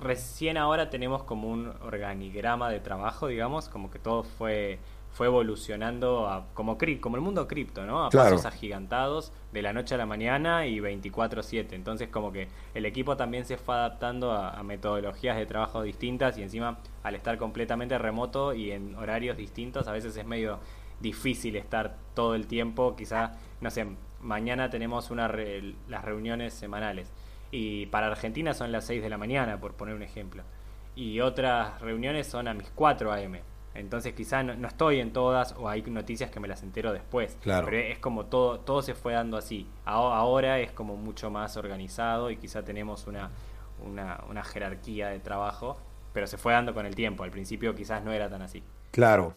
[0.00, 4.80] recién ahora tenemos como un organigrama de trabajo, digamos, como que todo fue
[5.14, 8.04] fue evolucionando a, como, como el mundo cripto, ¿no?
[8.04, 11.72] A pasos agigantados de la noche a la mañana y 24/7.
[11.72, 16.42] Entonces como que el equipo también se fue adaptando a, metodologías de trabajo distintas y
[16.42, 20.58] encima al estar completamente remoto y en horarios distintos a veces es medio
[21.00, 22.96] difícil estar todo el tiempo.
[22.96, 23.86] Quizá, no sé,
[24.20, 25.28] mañana tenemos una
[25.88, 27.12] las reuniones semanales
[27.52, 30.42] y para Argentina son las 6 de la mañana, por poner un ejemplo.
[30.96, 33.53] Y otras reuniones son a mis 4 a.m.
[33.74, 37.36] Entonces quizá no, estoy en todas o hay noticias que me las entero después.
[37.42, 37.66] Claro.
[37.66, 39.66] Pero es como todo, todo se fue dando así.
[39.84, 43.30] Ahora es como mucho más organizado y quizá tenemos una,
[43.84, 45.76] una, una jerarquía de trabajo,
[46.12, 47.24] pero se fue dando con el tiempo.
[47.24, 48.62] Al principio quizás no era tan así.
[48.92, 49.36] Claro.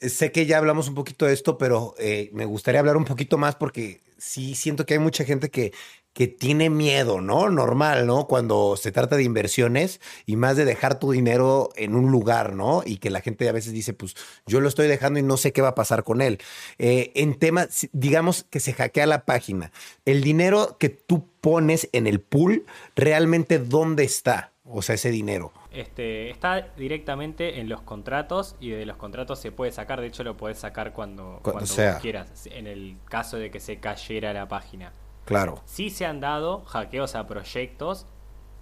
[0.00, 3.38] Sé que ya hablamos un poquito de esto, pero eh, me gustaría hablar un poquito
[3.38, 5.72] más porque sí siento que hay mucha gente que
[6.12, 7.48] que tiene miedo, ¿no?
[7.48, 8.26] Normal, ¿no?
[8.26, 12.82] Cuando se trata de inversiones y más de dejar tu dinero en un lugar, ¿no?
[12.84, 14.14] Y que la gente a veces dice, pues
[14.46, 16.38] yo lo estoy dejando y no sé qué va a pasar con él.
[16.78, 19.72] Eh, en temas, digamos que se hackea la página,
[20.04, 24.50] el dinero que tú pones en el pool, realmente dónde está.
[24.64, 25.52] O sea, ese dinero.
[25.72, 30.00] Este, está directamente en los contratos y de los contratos se puede sacar.
[30.00, 31.98] De hecho, lo puedes sacar cuando, Cuando sea.
[31.98, 34.92] quieras, en el caso de que se cayera la página.
[35.24, 35.64] Claro.
[35.64, 38.06] Sí se han dado hackeos a proyectos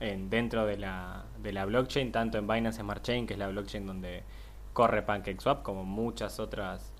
[0.00, 3.48] en, dentro de la, de la blockchain, tanto en Binance Smart Chain, que es la
[3.48, 4.24] blockchain donde
[4.72, 6.92] corre PancakeSwap, como muchas otras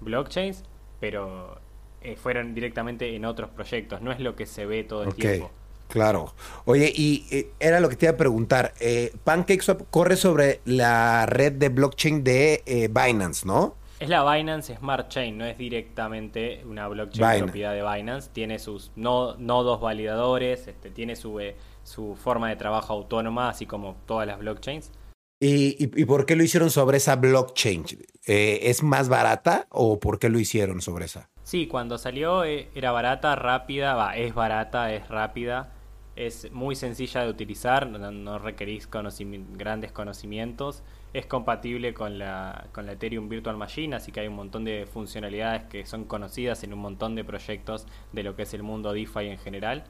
[0.00, 0.64] blockchains,
[1.00, 1.60] pero
[2.00, 4.00] eh, fueron directamente en otros proyectos.
[4.02, 5.52] No es lo que se ve todo el Ok, tiempo.
[5.88, 6.34] claro.
[6.64, 8.74] Oye, y eh, era lo que te iba a preguntar.
[8.80, 13.76] Eh, PancakeSwap corre sobre la red de blockchain de eh, Binance, ¿no?
[14.00, 17.44] Es la Binance Smart Chain, no es directamente una blockchain Binance.
[17.44, 18.30] propiedad de Binance.
[18.32, 23.66] Tiene sus no- nodos validadores, este, tiene su, eh, su forma de trabajo autónoma, así
[23.66, 24.92] como todas las blockchains.
[25.40, 27.84] ¿Y, y- y por qué lo hicieron sobre esa blockchain?
[28.26, 31.28] Eh, ¿Es más barata o por qué lo hicieron sobre esa?
[31.42, 35.72] Sí, cuando salió eh, era barata, rápida, va, es barata, es rápida,
[36.18, 42.86] es muy sencilla de utilizar, no, no requerís grandes conocimientos, es compatible con la, con
[42.86, 46.72] la Ethereum Virtual Machine, así que hay un montón de funcionalidades que son conocidas en
[46.72, 49.84] un montón de proyectos de lo que es el mundo DeFi en general.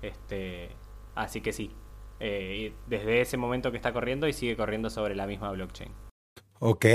[0.00, 0.68] Este,
[1.16, 1.72] así que sí,
[2.20, 5.90] eh, desde ese momento que está corriendo y sigue corriendo sobre la misma blockchain.
[6.60, 6.86] Ok.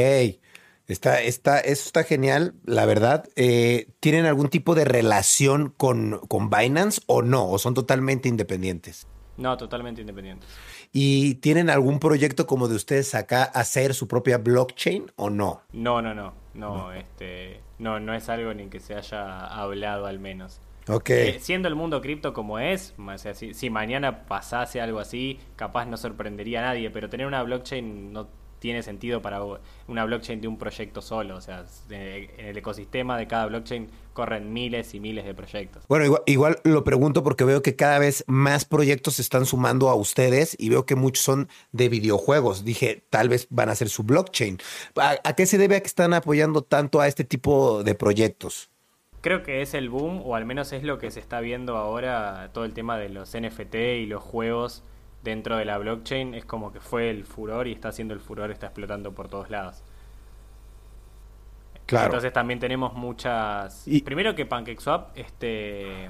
[0.87, 3.29] Está, está, eso está genial, la verdad.
[3.35, 7.49] Eh, ¿Tienen algún tipo de relación con, con Binance o no?
[7.49, 9.07] ¿O son totalmente independientes?
[9.37, 10.45] No, totalmente independiente.
[10.91, 15.61] ¿Y tienen algún proyecto como de ustedes acá hacer su propia blockchain o no?
[15.71, 20.19] No, no, no, no, este, no, no es algo ni que se haya hablado al
[20.19, 20.61] menos.
[20.87, 21.09] Ok.
[21.09, 25.39] Eh, siendo el mundo cripto como es, o sea, si, si mañana pasase algo así,
[25.55, 28.27] capaz no sorprendería a nadie, pero tener una blockchain no
[28.63, 29.41] tiene sentido para
[29.89, 34.53] una blockchain de un proyecto solo, o sea, en el ecosistema de cada blockchain corren
[34.53, 35.83] miles y miles de proyectos.
[35.89, 39.89] Bueno, igual, igual lo pregunto porque veo que cada vez más proyectos se están sumando
[39.89, 42.63] a ustedes y veo que muchos son de videojuegos.
[42.63, 44.59] Dije, tal vez van a ser su blockchain.
[44.95, 48.69] ¿A, a qué se debe a que están apoyando tanto a este tipo de proyectos?
[49.19, 52.51] Creo que es el boom, o al menos es lo que se está viendo ahora,
[52.53, 54.83] todo el tema de los NFT y los juegos
[55.23, 58.51] dentro de la blockchain, es como que fue el furor y está haciendo el furor,
[58.51, 59.81] está explotando por todos lados.
[61.85, 62.05] Claro.
[62.05, 63.87] Entonces también tenemos muchas...
[63.87, 66.09] Y- Primero que PancakeSwap este,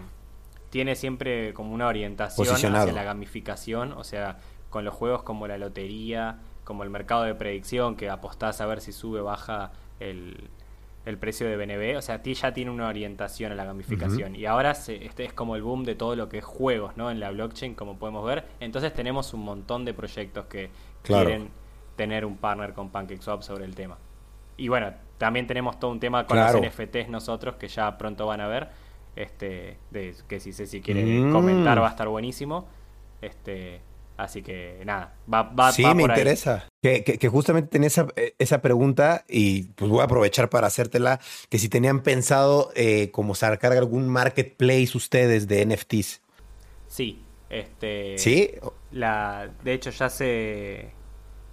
[0.69, 2.83] tiene siempre como una orientación Posicionado.
[2.83, 4.37] hacia la gamificación, o sea,
[4.69, 8.81] con los juegos como la lotería, como el mercado de predicción, que apostás a ver
[8.81, 10.49] si sube o baja el,
[11.05, 14.35] el precio de BNB, o sea, ya tiene una orientación a la gamificación.
[14.35, 17.11] Y ahora se- este es como el boom de todo lo que es juegos, ¿no?
[17.11, 18.45] En la blockchain, como podemos ver.
[18.59, 20.69] Entonces tenemos un montón de proyectos que
[21.01, 21.25] Claro.
[21.25, 21.49] quieren
[21.97, 23.97] tener un partner con PancakeSwap sobre el tema.
[24.55, 26.53] Y bueno, también tenemos todo un tema con Claro.
[26.59, 28.69] los NFTs nosotros, que ya pronto van a ver.
[29.15, 31.31] Este, de, que si Ceci quiere Mm.
[31.31, 32.65] comentar va a estar buenísimo.
[33.21, 33.79] Este,
[34.17, 36.17] así que nada, va, va, sí, va me por ahí.
[36.83, 40.67] Que, que- que justamente tenía esa, eh, esa pregunta y pues voy a aprovechar para
[40.67, 41.19] hacértela,
[41.49, 46.21] que si tenían pensado eh, como sacar algún marketplace ustedes de NFTs.
[46.87, 48.51] Sí, este, ¿Sí?
[48.91, 50.91] La, de hecho ya se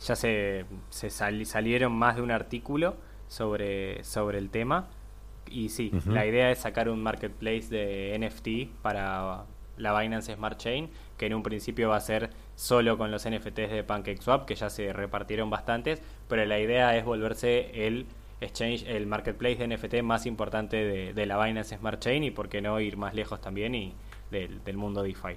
[0.04, 2.96] ya se, se sali- salieron más de un artículo
[3.28, 4.88] sobre, sobre el tema
[5.48, 9.44] y sí, la idea es sacar un marketplace de NFT para
[9.76, 10.90] la Binance Smart Chain
[11.20, 14.70] que en un principio va a ser solo con los NFTs de PancakeSwap que ya
[14.70, 18.06] se repartieron bastantes, pero la idea es volverse el
[18.40, 22.48] exchange, el marketplace de NFT más importante de, de la Binance Smart Chain y por
[22.48, 23.92] qué no ir más lejos también y
[24.30, 25.36] del, del mundo DeFi.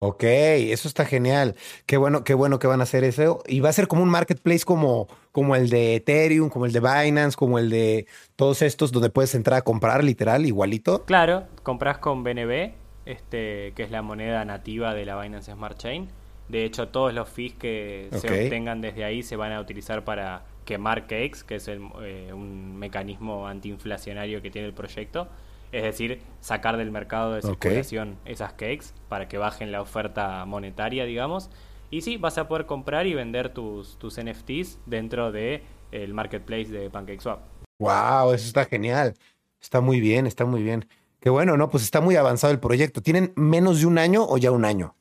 [0.00, 1.56] Ok, eso está genial.
[1.84, 3.42] Qué bueno, qué bueno que van a hacer eso.
[3.46, 6.80] Y va a ser como un marketplace como, como el de Ethereum, como el de
[6.80, 11.04] Binance, como el de todos estos, donde puedes entrar a comprar literal, igualito.
[11.04, 12.72] Claro, compras con BNB,
[13.08, 16.08] este, que es la moneda nativa de la Binance Smart Chain.
[16.48, 20.44] De hecho, todos los fees que se obtengan desde ahí se van a utilizar para
[20.66, 25.28] quemar cakes, que es el, eh, un mecanismo antiinflacionario que tiene el proyecto.
[25.72, 31.04] Es decir, sacar del mercado de circulación esas cakes para que bajen la oferta monetaria,
[31.04, 31.50] digamos.
[31.90, 36.68] Y sí, vas a poder comprar y vender tus, tus NFTs dentro de el marketplace
[36.68, 37.40] de PancakeSwap.
[37.78, 39.14] Wow, eso está genial.
[39.60, 40.86] Está muy bien, está muy bien.
[41.28, 41.68] Qué bueno, ¿no?
[41.68, 43.02] Pues está muy avanzado el proyecto.
[43.02, 44.94] ¿Tienen menos de un año o ya un año?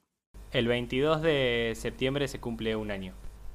[0.51, 3.13] El 22 de septiembre se cumple un año.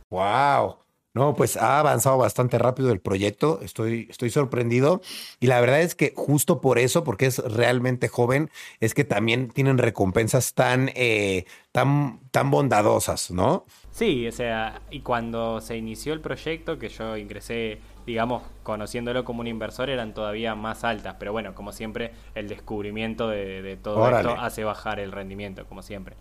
[0.09, 0.77] Wow.
[1.13, 3.61] No, pues ha avanzado bastante rápido el proyecto.
[3.61, 5.03] Estoy, estoy sorprendido.
[5.39, 8.49] Y la verdad es que justo por eso, porque es realmente joven,
[8.81, 13.67] es que también tienen recompensas tan, eh, tan, tan bondadosas, ¿no?
[13.91, 19.41] Sí, o sea, y cuando se inició el proyecto, que yo ingresé, digamos, conociéndolo como
[19.41, 21.17] un inversor, eran todavía más altas.
[21.19, 24.31] Pero bueno, como siempre, el descubrimiento de, de todo Órale.
[24.31, 26.17] esto hace bajar el rendimiento, como siempre.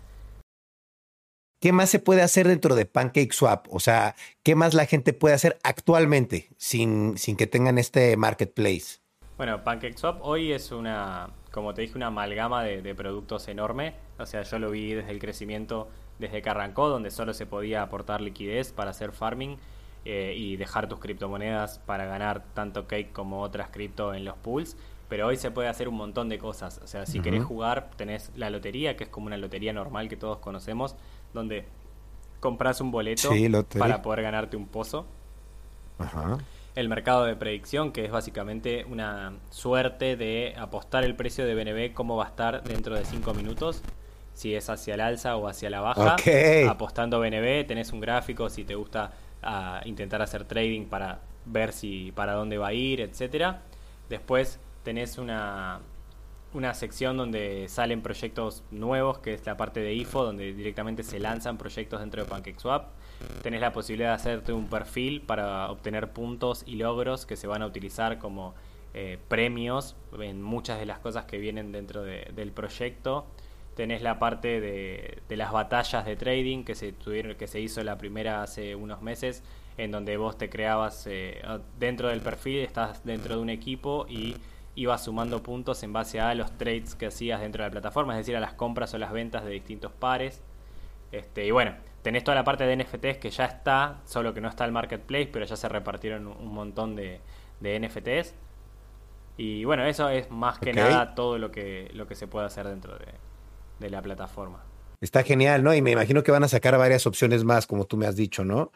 [1.61, 3.67] ¿qué más se puede hacer dentro de PancakeSwap?
[3.69, 8.99] O sea, ¿qué más la gente puede hacer actualmente sin, sin que tengan este marketplace?
[9.37, 13.93] Bueno, PancakeSwap hoy es una, como te dije, una amalgama de, productos enorme.
[14.19, 15.87] O sea, yo lo vi desde el crecimiento,
[16.19, 19.57] desde que arrancó, donde solo se podía aportar liquidez para hacer farming
[20.05, 24.77] eh, y dejar tus criptomonedas para ganar tanto Cake como otras cripto en los pools.
[25.09, 26.79] Pero hoy se puede hacer un montón de cosas.
[26.83, 30.15] O sea, si querés jugar, tenés la lotería, que es como una lotería normal que
[30.15, 30.95] todos conocemos,
[31.33, 31.65] donde
[32.39, 33.29] compras un boleto
[33.77, 35.05] para poder ganarte un pozo.
[35.99, 36.37] Ajá
[36.75, 41.93] el mercado de predicción, que es básicamente una suerte de apostar el precio de BNB,
[41.93, 43.81] cómo va a estar dentro de 5 minutos,
[44.33, 46.15] si es hacia el alza o hacia la baja.
[46.69, 49.11] Apostando BNB, tenés un gráfico, si te gusta
[49.43, 53.61] ah, intentar hacer trading para ver si para dónde va a ir, etcétera.
[54.09, 55.79] Después tenés una,
[56.53, 61.19] una sección donde salen proyectos nuevos, que es la parte de IFO, donde directamente se
[61.19, 62.85] lanzan proyectos dentro de PancakeSwap
[63.41, 67.61] tenés la posibilidad de hacerte un perfil para obtener puntos y logros que se van
[67.61, 68.53] a utilizar como
[68.93, 73.25] eh, premios en muchas de las cosas que vienen dentro del proyecto.
[73.75, 77.97] Tenés la parte de, las batallas de trading que se, tuvieron, que se hizo la
[77.97, 79.43] primera hace unos meses,
[79.77, 81.41] en donde vos te creabas eh,
[81.79, 84.35] dentro del perfil, estás dentro de un equipo y
[84.75, 88.19] ibas sumando puntos en base a los trades que hacías dentro de la plataforma, es
[88.19, 90.41] decir, a las compras o las ventas de distintos pares.
[91.11, 94.49] Este, y bueno, tenés toda la parte de NFTs que ya está, solo que no
[94.49, 97.19] está el marketplace, pero ya se repartieron un montón de,
[97.61, 98.33] NFTs.
[99.37, 102.67] Y bueno, eso es más que nada todo lo que, lo que se puede hacer
[102.67, 103.07] dentro de,
[103.89, 104.63] la plataforma.
[105.01, 105.73] Está genial, ¿no?
[105.73, 108.45] Y me imagino que van a sacar varias opciones más, como tú me has dicho,
[108.45, 108.71] ¿no?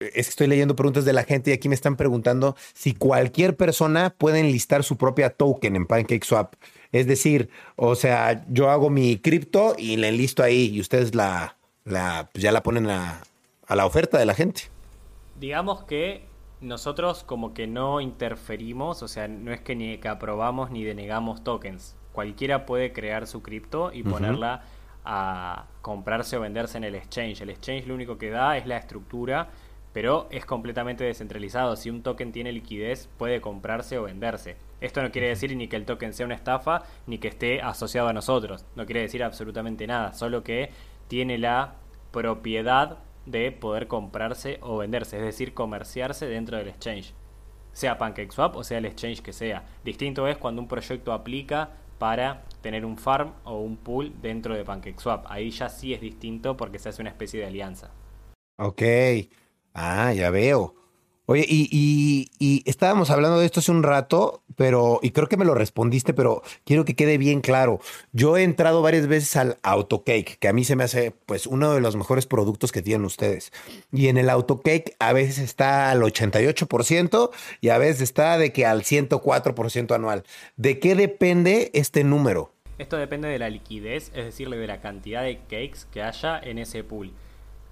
[0.00, 3.56] Es que estoy leyendo preguntas de la gente y aquí me están preguntando si cualquier
[3.56, 6.54] persona puede enlistar su propia token en PancakeSwap.
[6.90, 11.58] Es decir, o sea, yo hago mi cripto y la enlisto ahí y ustedes la,
[11.84, 13.20] la, pues ya la ponen a,
[13.66, 14.62] a la oferta de la gente.
[15.38, 16.24] Digamos que
[16.60, 21.44] nosotros como que no interferimos, o sea, no es que ni que aprobamos ni denegamos
[21.44, 21.94] tokens.
[22.12, 24.62] Cualquiera puede crear su cripto y ponerla
[25.04, 27.40] a comprarse o venderse en el exchange.
[27.40, 29.48] El exchange lo único que da es la estructura,
[29.92, 31.76] pero es completamente descentralizado.
[31.76, 34.56] Si un token tiene liquidez, puede comprarse o venderse.
[34.80, 38.08] Esto no quiere decir ni que el token sea una estafa, ni que esté asociado
[38.08, 38.64] a nosotros.
[38.76, 40.70] No quiere decir absolutamente nada, solo que
[41.08, 41.74] tiene la
[42.12, 47.12] propiedad de poder comprarse o venderse, es decir, comerciarse dentro del exchange.
[47.72, 49.64] Sea PancakeSwap o sea el exchange que sea.
[49.84, 54.64] Distinto es cuando un proyecto aplica para tener un farm o un pool dentro de
[54.64, 55.26] PancakeSwap.
[55.28, 57.90] Ahí ya sí es distinto porque se hace una especie de alianza.
[58.56, 58.82] Ok.
[59.74, 60.79] Ah, ya veo.
[61.30, 65.44] Oye, y, y, estábamos hablando de esto hace un rato, pero, y creo que me
[65.44, 67.78] lo respondiste, pero quiero que quede bien claro.
[68.12, 71.72] Yo he entrado varias veces al AutoCake, que a mí se me hace, pues, uno
[71.72, 73.52] de los mejores productos que tienen ustedes.
[73.92, 78.66] Y en el AutoCake a veces está al 88% y a veces está de que
[78.66, 80.24] al 104% anual.
[80.56, 82.50] ¿De qué depende este número?
[82.78, 86.58] Esto depende de la liquidez, es decir, de la cantidad de cakes que haya en
[86.58, 87.12] ese pool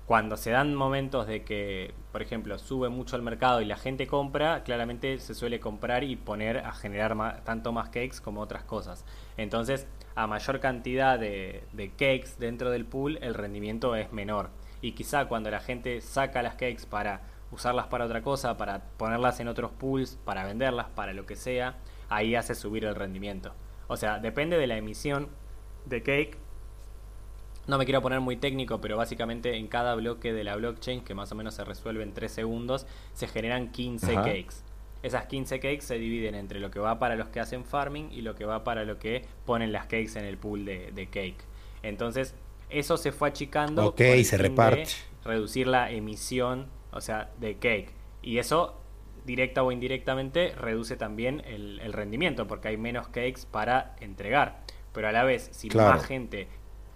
[0.09, 4.07] cuando se dan momentos de que, por ejemplo, sube mucho el mercado y la gente
[4.07, 9.05] compra, claramente se suele comprar y poner a generar tanto más cakes como otras cosas.
[9.37, 11.63] Entonces, a mayor cantidad de,
[11.99, 14.49] cakes dentro del pool, el rendimiento es menor.
[14.81, 19.41] Y quizá cuando la gente saca las cakes para usarlas para otra cosa, para ponerlas
[19.41, 21.77] en otros pools, para venderlas, para lo que sea,
[22.09, 23.53] ahí hace subir el rendimiento.
[23.89, 25.29] O sea, depende de la emisión
[25.85, 26.39] de cake
[27.69, 31.15] no me quiero poner muy técnico, pero básicamente en cada bloque de la blockchain, que
[31.15, 34.65] más o menos se resuelve en 3 segundos, se generan 15 cakes.
[35.03, 38.23] Esas 15 cakes se dividen entre lo que va para los que hacen farming y
[38.23, 41.45] lo que va para lo que ponen las cakes en el pool de, cake.
[41.83, 42.35] Entonces,
[42.71, 43.87] eso se fue achicando.
[43.87, 44.87] Ok, se reparte.
[45.23, 47.93] reducir la emisión, o sea, de cake.
[48.23, 48.81] Y eso,
[49.27, 54.63] directa o indirectamente, reduce también el, rendimiento, porque hay menos cakes para entregar.
[54.95, 56.49] Pero a la vez, si más gente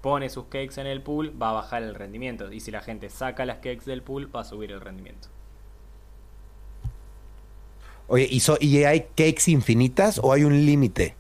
[0.02, 2.52] pone sus cakes en el pool, va a bajar el rendimiento.
[2.52, 5.28] Y si la gente saca las cakes del pool, va a subir el rendimiento.
[8.08, 11.14] Oye, ¿y, ¿y hay cakes infinitas o hay un límite?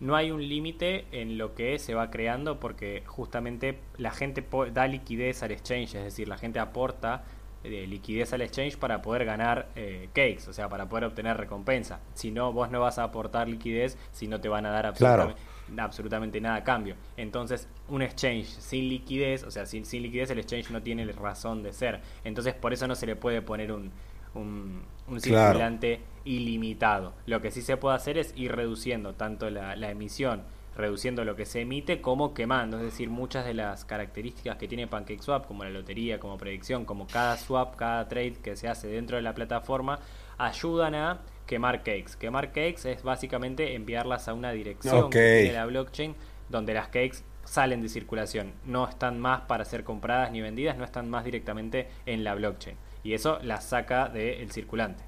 [0.00, 4.86] No hay un límite en lo que se va creando porque justamente la gente da
[4.86, 7.24] liquidez al exchange, es decir, la gente aporta
[7.62, 12.00] eh, liquidez al exchange para poder ganar eh, cakes, o sea, para poder obtener recompensa.
[12.12, 15.40] Si no, vos no vas a aportar liquidez si no te van a dar absolutamente,
[15.76, 16.96] absolutamente nada a cambio.
[17.16, 21.62] Entonces, un exchange sin liquidez, o sea, sin, sin liquidez el exchange no tiene razón
[21.62, 22.00] de ser.
[22.24, 23.90] Entonces, por eso no se le puede poner un,
[24.34, 27.14] un, circulante ilimitado.
[27.26, 30.42] Lo que sí se puede hacer es ir reduciendo tanto la, emisión
[30.76, 32.78] reduciendo lo que se emite como quemando.
[32.78, 37.06] Es decir, muchas de las características que tiene PancakeSwap, como la lotería, como predicción, como
[37.06, 40.00] cada swap, cada trade que se hace dentro de la plataforma,
[40.36, 42.16] ayudan a quemar cakes.
[42.18, 46.14] Quemar cakes es básicamente enviarlas a una dirección que tiene la blockchain
[46.48, 48.52] donde las cakes salen de circulación.
[48.64, 52.76] No están más para ser compradas ni vendidas, no están más directamente en la blockchain.
[53.02, 55.04] Y eso las saca del circulante.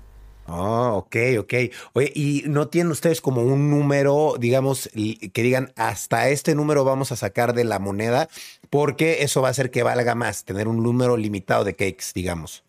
[0.49, 1.55] Ah, ok, ok.
[1.95, 7.11] Oye, ¿y no tienen ustedes como un número, digamos, que digan hasta este número vamos
[7.11, 8.29] a sacar de la moneda?
[8.71, 12.66] Porque eso va a hacer que valga más, tener un número limitado de cakes, digamos.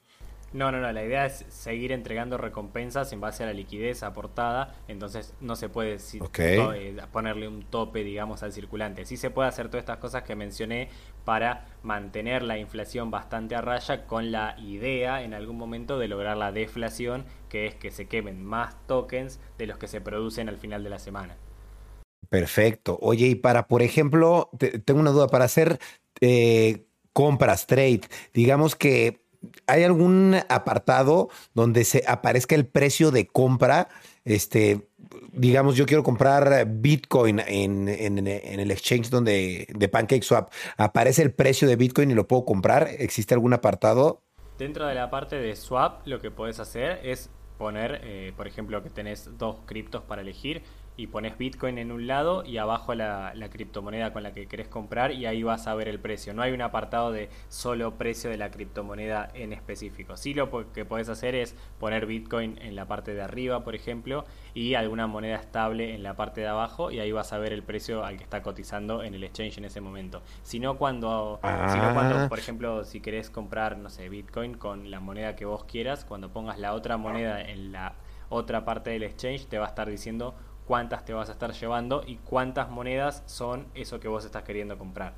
[0.53, 4.75] No, no, no, la idea es seguir entregando recompensas en base a la liquidez aportada,
[4.87, 9.05] entonces no se puede eh, ponerle un tope, digamos, al circulante.
[9.05, 10.87] Sí se puede hacer todas estas cosas que mencioné
[11.25, 16.37] para mantener la inflación bastante a raya con la idea en algún momento de lograr
[16.37, 20.57] la deflación, que es que se quemen más tokens de los que se producen al
[20.57, 21.35] final de la semana.
[22.29, 22.97] Perfecto.
[23.01, 24.49] Oye, y para, por ejemplo,
[24.85, 25.77] tengo una duda, para hacer
[26.21, 28.01] eh, compras, trade,
[28.33, 29.26] digamos que
[29.67, 33.89] ¿Hay algún apartado donde se aparezca el precio de compra?
[34.25, 34.89] Este,
[35.31, 40.51] digamos, yo quiero comprar Bitcoin en, el exchange donde de PancakeSwap.
[40.77, 42.87] ¿Aparece el precio de Bitcoin y lo puedo comprar?
[42.99, 44.21] ¿Existe algún apartado?
[44.57, 48.81] Dentro de la parte de swap, lo que puedes hacer es poner, eh, por ejemplo,
[48.81, 50.63] que tenés dos criptos para elegir
[50.97, 55.11] y pones Bitcoin en un lado y abajo la, criptomoneda con la que querés comprar
[55.11, 56.33] y ahí vas a ver el precio.
[56.33, 60.17] No hay un apartado de solo precio de la criptomoneda en específico.
[60.17, 64.25] Sí lo que podés hacer es poner Bitcoin en la parte de arriba, por ejemplo,
[64.53, 67.63] y alguna moneda estable en la parte de abajo y ahí vas a ver el
[67.63, 70.23] precio al que está cotizando en el exchange en ese momento.
[70.41, 72.25] Si no cuando, cuando ah.
[72.27, 76.33] por ejemplo, si querés comprar, no sé, Bitcoin con la moneda que vos quieras, cuando
[76.33, 77.93] pongas la otra moneda en la
[78.29, 80.35] otra parte del exchange te va a estar diciendo
[80.67, 84.77] cuántas te vas a estar llevando y cuántas monedas son eso que vos estás queriendo
[84.77, 85.13] comprar.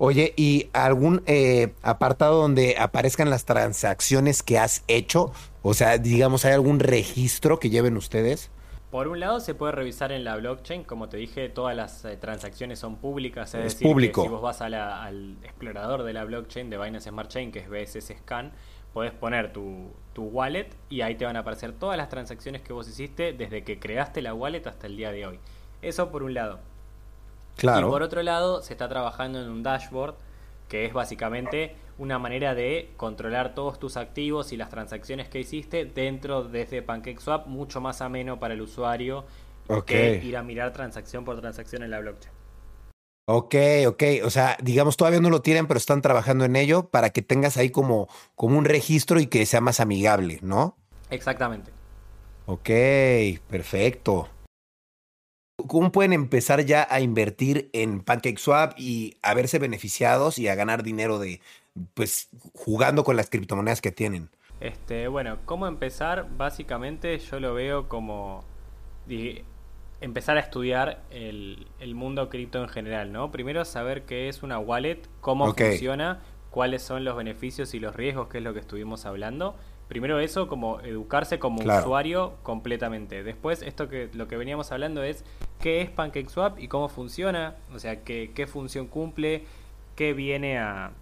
[0.00, 5.32] Oye, ¿y algún eh, apartado donde aparezcan las transacciones que has hecho?
[5.62, 8.50] O sea, digamos, ¿hay algún registro que lleven ustedes?
[8.92, 10.84] Por un lado, se puede revisar en la blockchain.
[10.84, 13.52] Como te dije, todas las eh, transacciones son públicas.
[13.54, 14.22] Es, decir, público.
[14.22, 18.14] si vos vas al explorador de la blockchain de Binance Smart Chain, que es BSS
[18.20, 18.52] Scan,
[18.92, 22.88] podés poner tu, wallet y ahí te van a aparecer todas las transacciones que vos
[22.88, 25.38] hiciste desde que creaste la wallet hasta el día de hoy.
[25.80, 26.58] Eso por un lado.
[27.56, 27.86] Claro.
[27.86, 30.16] Y por otro lado, se está trabajando en un dashboard
[30.68, 35.84] que es básicamente una manera de controlar todos tus activos y las transacciones que hiciste
[35.84, 39.24] dentro de este PancakeSwap, mucho más ameno para el usuario
[39.86, 42.37] que ir a mirar transacción por transacción en la blockchain.
[43.30, 43.54] Ok,
[43.86, 44.02] ok.
[44.24, 47.58] O sea, digamos, todavía no lo tienen, pero están trabajando en ello para que tengas
[47.58, 50.78] ahí como, como un registro y que sea más amigable, ¿no?
[51.10, 51.70] Exactamente.
[52.46, 52.70] Ok,
[53.50, 54.30] perfecto.
[55.66, 60.82] ¿Cómo pueden empezar ya a invertir en PancakeSwap y a verse beneficiados y a ganar
[60.82, 61.42] dinero de,
[61.92, 64.30] pues, jugando con las criptomonedas que tienen?
[64.58, 66.26] Este, bueno, ¿cómo empezar?
[66.38, 68.42] Básicamente yo lo veo como
[70.00, 73.30] empezar a estudiar el, mundo cripto en general, ¿no?
[73.30, 76.20] Primero saber qué es una wallet, cómo funciona,
[76.50, 79.56] cuáles son los beneficios y los riesgos, que es lo que estuvimos hablando.
[79.88, 83.22] Primero eso, como educarse como usuario completamente.
[83.22, 85.24] Después, esto que lo que veníamos hablando es
[85.60, 89.44] qué es PancakeSwap y cómo funciona, o sea, qué, qué función cumple,
[89.96, 90.92] qué viene a,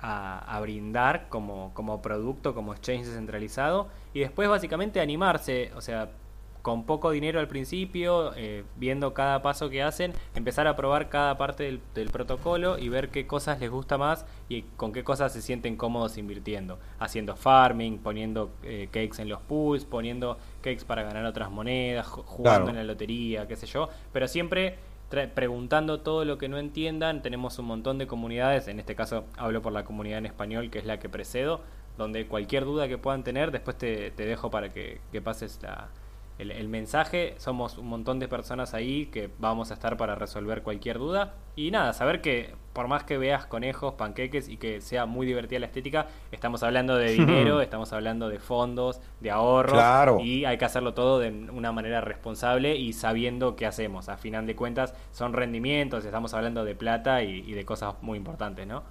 [0.00, 3.88] a, brindar como, como producto, como exchange descentralizado.
[4.12, 6.10] Y después, básicamente, animarse, o sea,
[6.62, 11.36] con poco dinero al principio, eh, viendo cada paso que hacen, empezar a probar cada
[11.36, 15.42] parte del, protocolo y ver qué cosas les gusta más y con qué cosas se
[15.42, 16.78] sienten cómodos invirtiendo.
[17.00, 22.70] Haciendo farming, poniendo eh, cakes en los pools, poniendo cakes para ganar otras monedas, jugando
[22.70, 23.88] en la lotería, qué sé yo.
[24.12, 24.78] Pero siempre
[25.34, 27.22] preguntando todo lo que no entiendan.
[27.22, 30.78] Tenemos un montón de comunidades, en este caso hablo por la comunidad en español, que
[30.78, 31.60] es la que precedo,
[31.98, 35.90] donde cualquier duda que puedan tener, después te, dejo para que pases la
[36.38, 37.34] el, mensaje.
[37.38, 41.34] Somos un montón de personas ahí que vamos a estar para resolver cualquier duda.
[41.54, 45.60] Y nada, saber que por más que veas conejos, panqueques y que sea muy divertida
[45.60, 50.22] la estética, estamos hablando de dinero, estamos hablando de fondos, de ahorros.
[50.22, 54.08] Y hay que hacerlo todo de una manera responsable y sabiendo qué hacemos.
[54.08, 58.18] A final de cuentas, son rendimientos, estamos hablando de plata y, y de cosas muy
[58.18, 58.82] importantes, ¿no?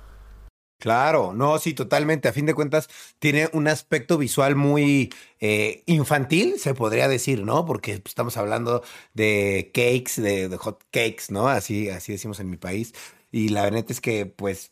[0.81, 2.27] Claro, no, sí, totalmente.
[2.27, 7.65] A fin de cuentas, tiene un aspecto visual muy eh, infantil, se podría decir, ¿no?
[7.65, 8.81] Porque estamos hablando
[9.13, 11.47] de cakes, de, hot cakes, ¿no?
[11.49, 12.93] Así, así decimos en mi país.
[13.31, 14.71] Y la verdad es que, pues,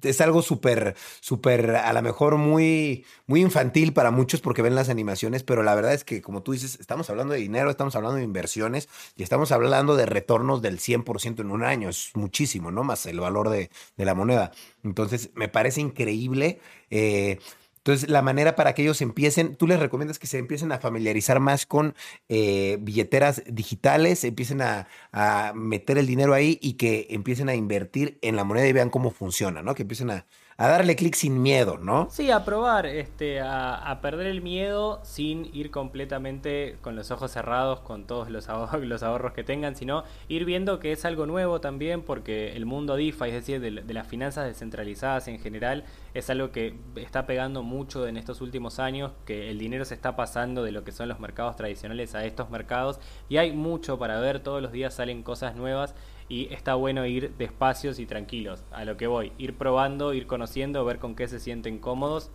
[0.00, 4.88] es algo súper, súper, a lo mejor muy, muy infantil para muchos porque ven las
[4.88, 8.16] animaciones, pero la verdad es que, como tú dices, estamos hablando de dinero, estamos hablando
[8.16, 11.88] de inversiones y estamos hablando de retornos del 100% en un año.
[11.88, 12.84] Es muchísimo, ¿no?
[12.84, 14.52] Más el valor de, de la moneda.
[14.82, 16.60] Entonces, me parece increíble.
[16.90, 17.38] Eh,
[17.84, 21.40] entonces, la manera para que ellos empiecen, tú les recomiendas que se empiecen a familiarizar
[21.40, 21.96] más con
[22.28, 28.20] eh, billeteras digitales, empiecen a, a, meter el dinero ahí y que empiecen a invertir
[28.22, 29.74] en la moneda y vean cómo funciona, ¿no?
[29.74, 30.26] Que empiecen a,
[30.62, 32.06] a darle clic sin miedo, ¿no?
[32.08, 37.80] Sí, a probar, este, a, perder el miedo sin ir completamente con los ojos cerrados
[37.80, 41.60] con todos los ahorros, los ahorros que tengan, sino ir viendo que es algo nuevo
[41.60, 45.82] también, porque el mundo DeFi, es decir, de, de las finanzas descentralizadas en general,
[46.14, 50.14] es algo que está pegando mucho en estos últimos años, que el dinero se está
[50.14, 54.20] pasando de lo que son los mercados tradicionales a estos mercados, y hay mucho para
[54.20, 55.96] ver, todos los días salen cosas nuevas
[56.32, 60.82] y está bueno ir despacios y tranquilos, a lo que voy, ir probando, ir conociendo,
[60.82, 62.30] ver con qué se sienten cómodos.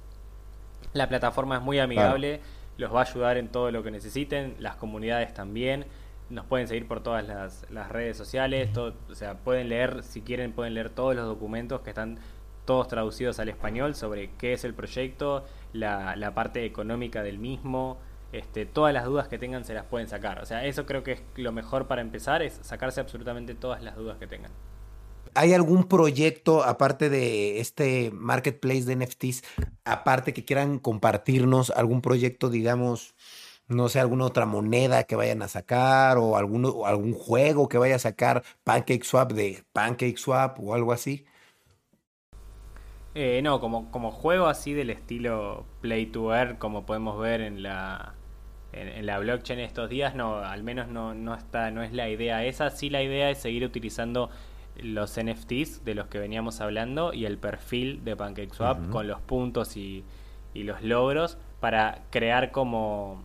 [0.93, 2.51] La plataforma es muy amigable, claro.
[2.77, 5.85] los va a ayudar en todo lo que necesiten, las comunidades también.
[6.29, 10.21] Nos pueden seguir por todas las, las redes sociales, todo, o sea, pueden leer, si
[10.21, 12.19] quieren, pueden leer todos los documentos que están
[12.65, 15.43] todos traducidos al español sobre qué es el proyecto,
[15.73, 17.97] la, la parte económica del mismo,
[18.31, 20.41] este, todas las dudas que tengan se las pueden sacar.
[20.41, 23.95] O sea, eso creo que es lo mejor para empezar, es sacarse absolutamente todas las
[23.95, 24.51] dudas que tengan.
[25.33, 29.43] ¿Hay algún proyecto, aparte de este marketplace de NFTs,
[29.85, 33.13] aparte que quieran compartirnos, algún proyecto, digamos,
[33.67, 37.77] no sé, alguna otra moneda que vayan a sacar o algún, o algún juego que
[37.77, 41.25] vaya a sacar PancakeSwap de PancakeSwap o algo así?
[43.13, 47.63] Eh, no, como, como juego así del estilo Play to Earn, como podemos ver en
[47.63, 48.16] la,
[48.81, 52.09] en, en, la blockchain estos días, no, al menos no, no, está, no es la
[52.09, 52.69] idea esa.
[52.69, 54.29] Sí la idea es seguir utilizando
[54.81, 58.89] los NFTs de los que veníamos hablando y el perfil de PancakeSwap uh -huh.
[58.89, 60.03] con los puntos y,
[60.53, 63.23] y, los logros para crear como,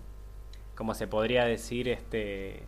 [0.75, 2.65] como se podría decir, este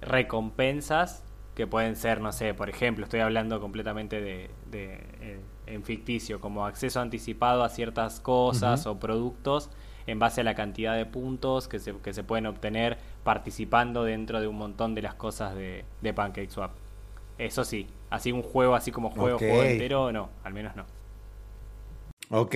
[0.00, 5.84] recompensas que pueden ser, no sé, por ejemplo, estoy hablando completamente de, de eh, en
[5.84, 8.92] ficticio, como acceso anticipado a ciertas cosas uh -huh.
[8.92, 9.70] o productos
[10.06, 14.40] en base a la cantidad de puntos que se, que se pueden obtener participando dentro
[14.40, 16.72] de un montón de las cosas de, de PancakeSwap.
[17.38, 19.48] Eso sí, así un juego así como juego, okay.
[19.48, 20.86] juego entero, no, al menos no.
[22.30, 22.54] Ok,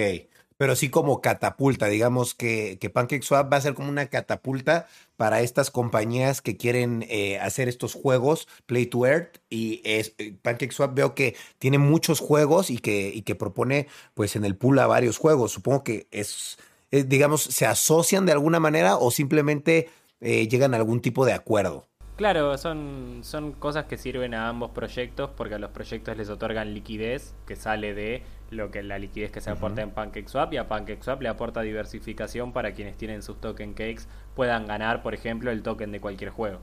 [0.59, 5.41] pero sí como catapulta, digamos que, que PancakeSwap va a ser como una catapulta para
[5.41, 10.95] estas compañías que quieren eh, hacer estos juegos Play to Earth y es, eh, PancakeSwap
[10.95, 14.89] veo que tiene muchos juegos y que, y que propone pues en el pool a
[14.89, 15.53] varios juegos.
[15.53, 16.59] Supongo que es,
[16.91, 19.89] es digamos, se asocian de alguna manera o simplemente
[20.21, 21.87] eh, llegan a algún tipo de acuerdo.
[22.17, 26.75] Claro, son, son cosas que sirven a ambos proyectos porque a los proyectos les otorgan
[26.75, 29.89] liquidez que sale de lo que la liquidez que se aporta uh -huh.
[29.89, 34.67] en PancakeSwap y a PancakeSwap le aporta diversificación para quienes tienen sus token cakes puedan
[34.67, 36.59] ganar, por ejemplo, el token de cualquier juego.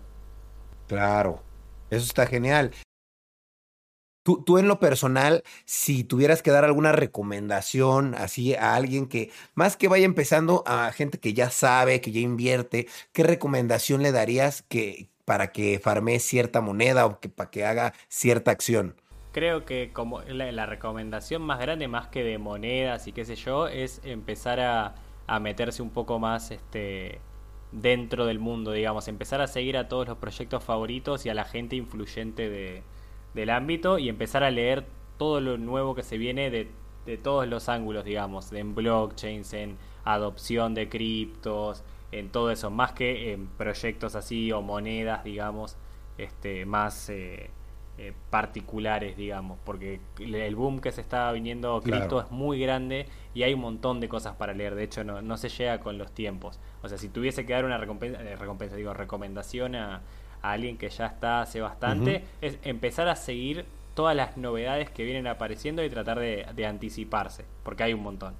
[0.88, 1.42] Claro,
[1.90, 2.72] eso está genial.
[4.26, 9.30] Tú, tú, en lo personal, si tuvieras que dar alguna recomendación así a alguien que,
[9.54, 14.12] más que vaya empezando, a gente que ya sabe, que ya invierte, ¿qué recomendación le
[14.12, 18.96] darías que, para que farmee cierta moneda o que, para que haga cierta acción?
[19.32, 23.36] Creo que como la, la, recomendación más grande, más que de monedas y qué sé
[23.36, 24.96] yo, es empezar a,
[25.28, 27.22] a meterse un poco más este,
[27.72, 31.46] dentro del mundo, digamos, empezar a seguir a todos los proyectos favoritos y a la
[31.46, 32.82] gente influyente de,
[33.36, 34.86] del ámbito y empezar a leer
[35.18, 36.70] todo lo nuevo que se viene de,
[37.06, 42.94] de todos los ángulos, digamos, en blockchains, en adopción de criptos, en todo eso, más
[42.94, 45.78] que en proyectos así o monedas, digamos,
[46.18, 47.50] este, más eh,
[47.98, 52.22] eh, particulares, digamos, porque el boom que se está viniendo cripto claro.
[52.22, 55.38] es muy grande y hay un montón de cosas para leer, de hecho no, no
[55.38, 56.60] se llega con los tiempos.
[56.84, 60.02] O sea, si tuviese que dar una recompensa, eh, recompensa digo, recomendación a,
[60.46, 62.48] a, alguien que ya está hace bastante, uh -huh.
[62.48, 67.46] es empezar a seguir todas las novedades que vienen apareciendo y tratar de, de anticiparse,
[67.64, 68.36] porque hay un montón.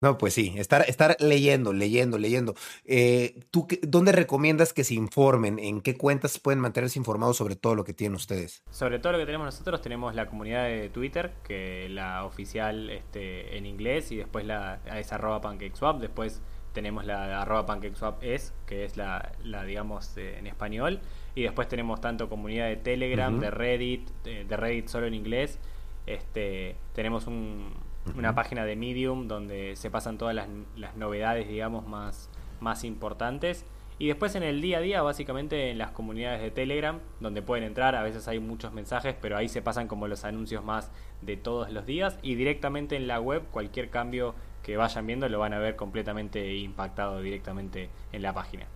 [0.00, 2.54] No, pues sí, estar, estar leyendo, leyendo, leyendo.
[2.84, 5.58] Eh, ¿Tú qué, dónde recomiendas que se informen?
[5.58, 8.62] ¿En qué cuentas pueden mantenerse informados sobre todo lo que tienen ustedes?
[8.70, 13.56] Sobre todo lo que tenemos nosotros, tenemos la comunidad de Twitter, que la oficial este,
[13.56, 16.42] en inglés, y después la es arroba pancakeswap, después
[16.78, 21.00] tenemos la arroba pancakeswap es, que es la, la digamos, eh, en español,
[21.34, 23.40] y después tenemos tanto comunidad de Telegram, uh -huh.
[23.40, 25.58] de Reddit, de, de Reddit solo en inglés,
[26.06, 27.72] este, tenemos un
[28.16, 33.64] una página de Medium donde se pasan todas las, las novedades, digamos, más, más importantes.
[34.00, 37.64] Y después en el día a día, básicamente en las comunidades de Telegram, donde pueden
[37.64, 41.36] entrar, a veces hay muchos mensajes, pero ahí se pasan como los anuncios más de
[41.36, 42.18] todos los días.
[42.22, 44.36] Y directamente en la web, cualquier cambio
[44.68, 48.66] que vayan viendo lo van a ver completamente impactado directamente en la página.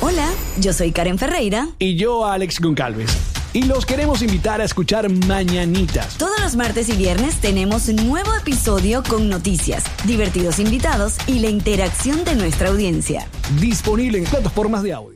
[0.00, 0.26] Hola,
[0.58, 1.68] yo soy Karen Ferreira.
[1.78, 3.14] Y yo, Alex Goncalves.
[3.52, 6.16] Y los queremos invitar a escuchar Mañanitas.
[6.16, 11.50] Todos los martes y viernes tenemos un nuevo episodio con noticias, divertidos invitados y la
[11.50, 13.28] interacción de nuestra audiencia.
[13.60, 15.15] Disponible en plataformas de audio.